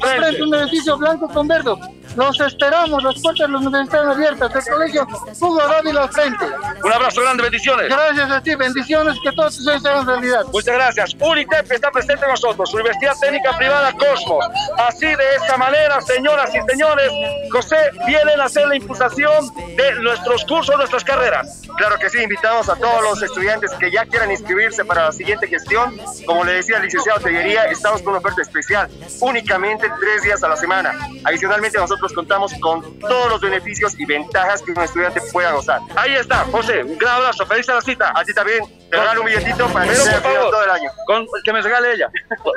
frente, 0.00 0.42
un 0.42 0.54
edificio 0.56 0.98
blanco 0.98 1.28
con 1.28 1.46
verde. 1.46 1.72
Los 2.16 2.40
esperamos, 2.40 3.02
las 3.02 3.20
puertas 3.20 3.46
de 3.46 3.52
la 3.52 3.58
universidad 3.58 3.82
están 3.82 4.08
abiertas. 4.08 4.66
El 4.66 4.72
colegio 4.72 5.06
Hugo 5.40 5.68
Dávila 5.68 6.02
al 6.02 6.12
frente. 6.12 6.44
Un 6.82 6.92
abrazo 6.92 7.20
grande, 7.22 7.42
bendiciones. 7.44 7.88
Gracias 7.88 8.30
a 8.30 8.40
ti, 8.40 8.54
bendiciones, 8.54 9.18
que 9.22 9.32
todos 9.32 9.54
sueños 9.54 9.82
sean 9.82 10.06
realidad. 10.06 10.44
Muchas 10.52 10.74
gracias. 10.74 11.16
UNITEP 11.20 11.70
está 11.72 11.90
presente 11.90 12.22
con 12.22 12.30
nosotros, 12.30 12.74
Universidad 12.74 13.14
Técnica 13.20 13.56
Privada 13.56 13.92
Cosmos. 13.92 14.44
Así 14.78 15.06
de 15.06 15.34
esta 15.36 15.56
manera, 15.56 16.00
señoras 16.00 16.50
y 16.54 16.60
señores, 16.70 17.12
José, 17.52 17.76
vienen 18.06 18.40
a 18.40 18.44
hacer 18.44 18.66
la 18.66 18.76
impulsación 18.76 19.54
de 19.76 19.94
nuestros 20.00 20.44
cursos, 20.44 20.76
nuestras 20.76 21.04
carreras. 21.04 21.62
Claro 21.76 21.96
que 21.98 22.10
sí, 22.10 22.22
invitamos 22.22 22.68
a 22.68 22.76
todos 22.76 23.02
los 23.02 23.22
estudiantes 23.22 23.70
que 23.72 23.90
ya 23.90 24.04
quieran 24.04 24.30
inscribirse 24.30 24.84
para 24.84 25.06
la 25.06 25.12
siguiente 25.12 25.46
gestión. 25.46 25.98
Como 26.26 26.44
le 26.44 26.54
decía 26.54 26.76
el 26.76 26.84
licenciado 26.84 27.20
Tellería, 27.20 27.64
estamos 27.66 28.02
con 28.02 28.10
una 28.10 28.18
oferta 28.18 28.42
especial, 28.42 28.90
únicamente 29.20 29.90
tres 30.00 30.22
días 30.22 30.42
a 30.42 30.48
la 30.48 30.56
semana. 30.56 30.92
Adicionalmente, 31.24 31.78
nosotros 31.78 31.99
contamos 32.12 32.52
con 32.60 32.98
todos 32.98 33.28
los 33.30 33.40
beneficios 33.40 33.98
y 33.98 34.04
ventajas 34.06 34.62
que 34.62 34.72
un 34.72 34.80
estudiante 34.80 35.20
pueda 35.32 35.52
gozar. 35.52 35.80
Ahí 35.96 36.14
está, 36.14 36.44
José, 36.50 36.82
un 36.82 36.98
gran 36.98 37.16
abrazo, 37.16 37.46
feliz 37.46 37.68
a 37.68 37.74
la 37.74 37.80
cita. 37.80 38.12
A 38.14 38.24
ti 38.24 38.32
también, 38.34 38.64
te 38.90 38.96
regalo 38.96 39.20
un 39.20 39.26
billetito 39.26 39.66
para 39.68 39.86
que 39.86 39.94
sea 39.94 40.20
todo 40.22 40.64
el 40.64 40.70
año. 40.70 40.90
con- 41.06 41.26
que 41.44 41.52
me 41.52 41.60
regale 41.62 41.92
ella, 41.94 42.08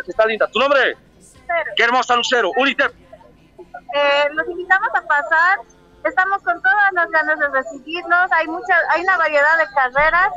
que 0.06 0.12
está 0.12 0.26
linda. 0.26 0.48
¿Tu 0.48 0.60
nombre? 0.60 0.96
Qué 1.76 1.84
hermosa 1.84 2.16
Lucero, 2.16 2.52
UNITEP. 2.56 2.92
Eh, 3.96 4.26
los 4.34 4.48
invitamos 4.48 4.90
a 4.96 5.02
pasar. 5.08 5.60
Estamos 6.04 6.42
con 6.44 6.62
todas 6.62 6.92
las 6.94 7.10
ganas 7.12 7.40
de 7.40 7.48
recibirnos. 7.50 8.32
Hay 8.32 8.48
mucha, 8.48 8.76
hay 8.90 9.02
una 9.04 9.18
variedad 9.18 9.58
de 9.58 9.66
carreras. 9.74 10.32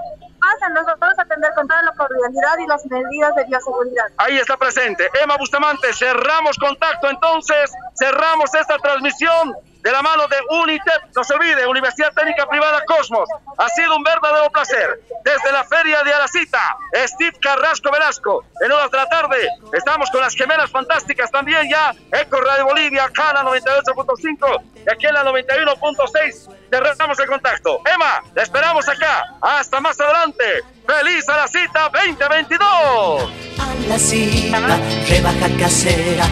Pasen, 0.47 0.75
los 0.75 0.87
vamos 0.87 1.19
a 1.19 1.23
atender 1.23 1.53
con 1.55 1.67
toda 1.67 1.83
la 1.83 1.93
cordialidad 1.93 2.59
y 2.63 2.67
las 2.69 2.87
medidas 2.87 3.35
de 3.35 3.45
bioseguridad. 3.47 4.05
Ahí 4.19 4.39
está 4.39 4.57
presente. 4.57 5.09
Emma 5.23 5.37
Bustamante, 5.39 5.93
cerramos 5.93 6.57
contacto 6.59 7.11
entonces, 7.11 7.73
cerramos 7.99 8.55
esta 8.55 8.79
transmisión 8.79 9.57
de 9.87 9.93
la 9.93 10.03
mano 10.03 10.27
de 10.27 10.37
UNITEP, 10.51 11.15
no 11.15 11.23
se 11.23 11.33
olvide, 11.33 11.65
Universidad 11.65 12.13
Técnica 12.13 12.45
Privada 12.49 12.83
Cosmos. 12.87 13.29
Ha 13.57 13.69
sido 13.69 13.95
un 13.95 14.03
verdadero 14.03 14.51
placer. 14.51 15.01
Desde 15.23 15.53
la 15.53 15.63
Feria 15.63 16.03
de 16.03 16.13
Aracita, 16.13 16.77
Steve 17.07 17.37
Carrasco 17.41 17.93
Velasco, 17.93 18.45
en 18.65 18.73
horas 18.73 18.91
de 18.91 18.97
la 18.97 19.09
tarde, 19.09 19.49
estamos 19.73 20.11
con 20.11 20.23
las 20.23 20.35
gemelas 20.35 20.73
fantásticas 20.73 21.31
también 21.31 21.71
ya, 21.71 21.95
Eco 22.11 22.41
Radio 22.41 22.65
Bolivia, 22.65 23.09
Cana 23.15 23.45
98.5 23.45 24.63
y 24.85 24.91
aquí 24.91 25.07
en 25.07 25.15
la 25.15 25.23
91.6. 25.23 26.49
Cerramos 26.69 27.21
el 27.21 27.27
contacto. 27.29 27.81
Emma, 27.87 28.25
te 28.35 28.43
esperamos 28.43 28.89
acá. 28.89 29.37
Hasta 29.41 29.81
más 29.81 30.01
adelante. 30.01 30.65
¡Feliz 30.85 31.29
Aracita 31.29 31.91
2022! 31.93 33.31
A 33.61 33.89
la 33.89 33.99
cita, 33.99 34.59
rebaja 35.09 35.49
casera, 35.61 36.25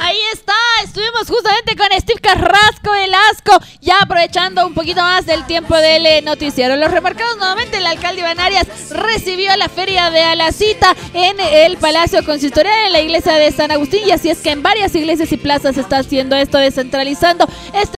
Ahí 0.00 0.18
está, 0.32 0.54
estuvimos 0.84 1.28
justamente 1.28 1.76
con 1.76 1.86
Steve 2.00 2.20
Carrasco 2.20 2.92
Velasco, 2.92 3.58
ya 3.80 3.98
aprovechando 4.00 4.66
un 4.66 4.74
poquito 4.74 5.00
más 5.00 5.26
del 5.26 5.44
tiempo 5.46 5.76
del 5.76 6.06
eh, 6.06 6.22
noticiero. 6.22 6.76
Los 6.76 6.90
remarcados 6.90 7.36
nuevamente, 7.36 7.78
el 7.78 7.86
alcalde 7.86 8.20
Iván 8.20 8.40
Arias 8.40 8.66
recibió 8.90 9.54
la 9.56 9.68
feria 9.68 10.10
de 10.10 10.22
Alacita 10.22 10.94
en 11.14 11.38
el 11.40 11.76
Palacio 11.76 12.24
Consistorial 12.24 12.86
en 12.86 12.92
la 12.92 13.00
iglesia 13.00 13.34
de 13.34 13.52
San 13.52 13.70
Agustín 13.70 14.00
y 14.06 14.10
así 14.12 14.30
es 14.30 14.38
que 14.38 14.50
en 14.50 14.62
varias 14.62 14.94
iglesias 14.94 15.30
y 15.32 15.36
plazas 15.36 15.74
se 15.74 15.80
está 15.80 15.98
haciendo 15.98 16.36
esto, 16.36 16.58
descentralizando 16.58 17.46
este 17.74 17.88